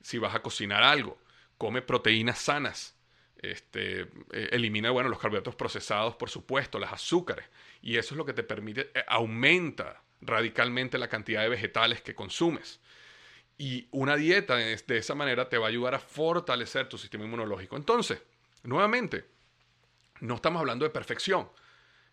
Si 0.00 0.18
vas 0.18 0.34
a 0.34 0.40
cocinar 0.40 0.82
algo, 0.82 1.18
come 1.58 1.82
proteínas 1.82 2.38
sanas. 2.38 2.94
Este, 3.40 4.00
eh, 4.32 4.48
elimina 4.50 4.90
bueno, 4.90 5.08
los 5.08 5.18
carbohidratos 5.18 5.54
procesados, 5.54 6.16
por 6.16 6.30
supuesto, 6.30 6.78
las 6.78 6.92
azúcares. 6.92 7.46
Y 7.82 7.96
eso 7.96 8.14
es 8.14 8.18
lo 8.18 8.24
que 8.24 8.32
te 8.32 8.42
permite, 8.42 8.90
eh, 8.94 9.04
aumenta 9.06 10.02
radicalmente 10.20 10.98
la 10.98 11.08
cantidad 11.08 11.42
de 11.42 11.48
vegetales 11.48 12.00
que 12.00 12.14
consumes. 12.14 12.80
Y 13.56 13.88
una 13.90 14.16
dieta 14.16 14.56
de 14.56 14.98
esa 14.98 15.14
manera 15.14 15.48
te 15.48 15.58
va 15.58 15.66
a 15.66 15.68
ayudar 15.68 15.94
a 15.94 15.98
fortalecer 15.98 16.88
tu 16.88 16.96
sistema 16.96 17.24
inmunológico. 17.24 17.76
Entonces, 17.76 18.22
nuevamente, 18.62 19.24
no 20.20 20.36
estamos 20.36 20.60
hablando 20.60 20.84
de 20.84 20.90
perfección. 20.90 21.48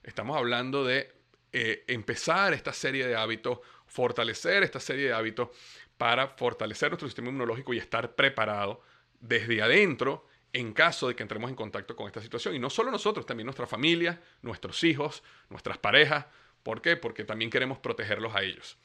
Estamos 0.04 0.38
hablando 0.38 0.84
de 0.84 1.12
eh, 1.52 1.84
empezar 1.88 2.54
esta 2.54 2.74
serie 2.74 3.08
de 3.08 3.16
hábitos, 3.16 3.60
fortalecer 3.88 4.64
esta 4.64 4.80
serie 4.80 5.08
de 5.08 5.14
hábitos 5.14 5.50
para 5.98 6.28
fortalecer 6.30 6.90
nuestro 6.90 7.08
sistema 7.08 7.30
inmunológico 7.30 7.74
y 7.74 7.78
estar 7.78 8.16
preparado 8.16 8.82
desde 9.20 9.62
adentro 9.62 10.28
en 10.54 10.74
caso 10.74 11.08
de 11.08 11.16
que 11.16 11.24
entremos 11.24 11.50
en 11.50 11.56
contacto 11.56 11.96
con 11.96 12.08
esta 12.08 12.22
situación. 12.22 12.56
Y 12.56 12.60
no 12.60 12.70
solo 12.70 12.92
nosotros, 12.92 13.26
también 13.26 13.46
nuestra 13.46 13.68
familia, 13.68 14.22
nuestros 14.42 14.84
hijos, 14.84 15.24
nuestras 15.50 15.78
parejas. 15.78 16.26
¿Por 16.64 16.82
qué? 16.82 16.96
Porque 16.96 17.26
también 17.26 17.52
queremos 17.52 17.78
protegerlos 17.78 18.36
a 18.36 18.42
ellos. 18.42 18.78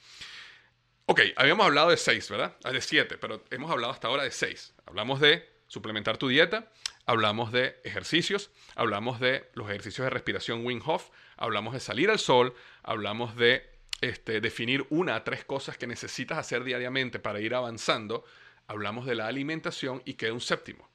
Ok, 1.06 1.20
habíamos 1.36 1.66
hablado 1.66 1.90
de 1.90 1.96
seis, 1.96 2.28
¿verdad? 2.30 2.56
Ah, 2.64 2.70
de 2.70 2.80
siete, 2.80 3.18
pero 3.18 3.44
hemos 3.50 3.70
hablado 3.70 3.92
hasta 3.92 4.08
ahora 4.08 4.22
de 4.22 4.30
seis. 4.30 4.74
Hablamos 4.86 5.20
de 5.20 5.48
suplementar 5.66 6.18
tu 6.18 6.28
dieta, 6.28 6.70
hablamos 7.10 7.50
de 7.50 7.76
ejercicios, 7.82 8.52
hablamos 8.76 9.18
de 9.18 9.50
los 9.54 9.68
ejercicios 9.68 10.04
de 10.04 10.10
respiración 10.10 10.64
Wim 10.64 10.80
Hof, 10.86 11.10
hablamos 11.36 11.74
de 11.74 11.80
salir 11.80 12.08
al 12.08 12.20
sol, 12.20 12.54
hablamos 12.84 13.34
de 13.34 13.68
este, 14.00 14.40
definir 14.40 14.86
una 14.90 15.16
a 15.16 15.24
tres 15.24 15.44
cosas 15.44 15.76
que 15.76 15.88
necesitas 15.88 16.38
hacer 16.38 16.62
diariamente 16.62 17.18
para 17.18 17.40
ir 17.40 17.52
avanzando, 17.56 18.24
hablamos 18.68 19.06
de 19.06 19.16
la 19.16 19.26
alimentación 19.26 20.02
y 20.04 20.14
queda 20.14 20.32
un 20.32 20.40
séptimo. 20.40 20.88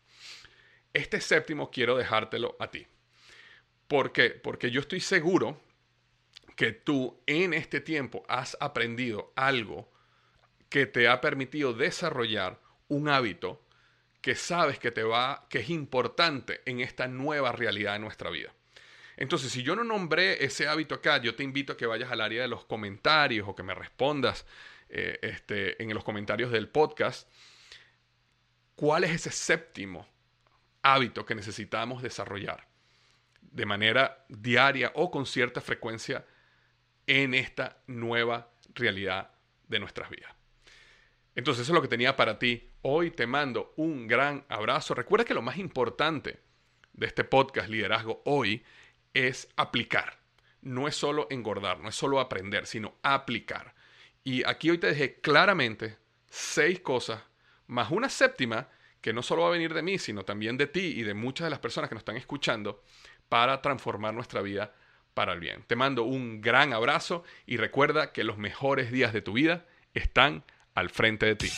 Este 0.93 1.19
séptimo 1.19 1.69
quiero 1.69 1.97
dejártelo 1.97 2.55
a 2.61 2.71
ti. 2.71 2.87
¿Por 3.89 4.13
qué? 4.13 4.29
Porque 4.29 4.71
yo 4.71 4.79
estoy 4.79 5.01
seguro 5.01 5.61
que 6.55 6.71
tú 6.71 7.19
en 7.27 7.53
este 7.53 7.81
tiempo 7.81 8.23
has 8.29 8.55
aprendido 8.61 9.33
algo 9.35 9.91
que 10.69 10.85
te 10.85 11.09
ha 11.09 11.19
permitido 11.19 11.73
desarrollar 11.73 12.61
un 12.87 13.09
hábito 13.09 13.64
que 14.25 14.33
sabes 14.33 14.79
que 14.79 14.89
te 14.89 15.03
va 15.03 15.45
que 15.51 15.59
es 15.59 15.69
importante 15.69 16.63
en 16.65 16.79
esta 16.79 17.07
nueva 17.07 17.51
realidad 17.51 17.93
de 17.93 17.99
nuestra 17.99 18.31
vida. 18.31 18.51
Entonces, 19.17 19.51
si 19.51 19.61
yo 19.61 19.75
no 19.75 19.83
nombré 19.83 20.43
ese 20.43 20.67
hábito 20.67 20.95
acá, 20.95 21.21
yo 21.21 21.35
te 21.35 21.43
invito 21.43 21.73
a 21.73 21.77
que 21.77 21.85
vayas 21.85 22.11
al 22.11 22.21
área 22.21 22.41
de 22.41 22.47
los 22.47 22.65
comentarios 22.65 23.47
o 23.47 23.53
que 23.53 23.61
me 23.61 23.75
respondas 23.75 24.47
eh, 24.89 25.19
este, 25.21 25.79
en 25.79 25.93
los 25.93 26.03
comentarios 26.03 26.51
del 26.51 26.69
podcast. 26.69 27.31
¿Cuál 28.75 29.03
es 29.03 29.11
ese 29.11 29.29
séptimo 29.29 30.07
hábito 30.81 31.23
que 31.23 31.35
necesitamos 31.35 32.01
desarrollar 32.01 32.67
de 33.43 33.67
manera 33.67 34.25
diaria 34.27 34.91
o 34.95 35.11
con 35.11 35.27
cierta 35.27 35.61
frecuencia 35.61 36.25
en 37.05 37.35
esta 37.35 37.77
nueva 37.85 38.49
realidad 38.73 39.29
de 39.67 39.77
nuestras 39.77 40.09
vidas? 40.09 40.34
Entonces, 41.35 41.63
eso 41.63 41.73
es 41.73 41.75
lo 41.75 41.81
que 41.81 41.89
tenía 41.89 42.15
para 42.15 42.39
ti. 42.39 42.69
Hoy 42.81 43.11
te 43.11 43.27
mando 43.27 43.73
un 43.75 44.07
gran 44.07 44.45
abrazo. 44.47 44.95
Recuerda 44.95 45.25
que 45.25 45.33
lo 45.33 45.41
más 45.41 45.57
importante 45.57 46.39
de 46.93 47.05
este 47.05 47.25
podcast 47.25 47.69
Liderazgo 47.69 48.21
Hoy 48.25 48.63
es 49.13 49.49
aplicar. 49.57 50.17
No 50.61 50.87
es 50.87 50.95
solo 50.95 51.27
engordar, 51.29 51.79
no 51.79 51.89
es 51.89 51.95
solo 51.95 52.19
aprender, 52.19 52.65
sino 52.65 52.95
aplicar. 53.03 53.75
Y 54.23 54.43
aquí 54.45 54.69
hoy 54.69 54.77
te 54.77 54.87
dejé 54.87 55.19
claramente 55.19 55.97
seis 56.27 56.79
cosas, 56.79 57.21
más 57.67 57.91
una 57.91 58.09
séptima, 58.09 58.69
que 59.01 59.13
no 59.13 59.21
solo 59.21 59.43
va 59.43 59.49
a 59.49 59.51
venir 59.51 59.73
de 59.73 59.83
mí, 59.83 59.99
sino 59.99 60.23
también 60.23 60.57
de 60.57 60.65
ti 60.65 60.93
y 60.97 61.03
de 61.03 61.13
muchas 61.13 61.45
de 61.45 61.51
las 61.51 61.59
personas 61.59 61.89
que 61.89 61.95
nos 61.95 62.01
están 62.01 62.17
escuchando, 62.17 62.81
para 63.29 63.61
transformar 63.61 64.13
nuestra 64.13 64.41
vida 64.41 64.73
para 65.13 65.33
el 65.33 65.39
bien. 65.39 65.63
Te 65.67 65.75
mando 65.75 66.03
un 66.03 66.41
gran 66.41 66.73
abrazo 66.73 67.23
y 67.45 67.57
recuerda 67.57 68.13
que 68.13 68.23
los 68.23 68.37
mejores 68.37 68.91
días 68.91 69.13
de 69.13 69.21
tu 69.21 69.33
vida 69.33 69.65
están 69.93 70.43
al 70.75 70.89
frente 70.89 71.25
de 71.25 71.35
ti. 71.35 71.51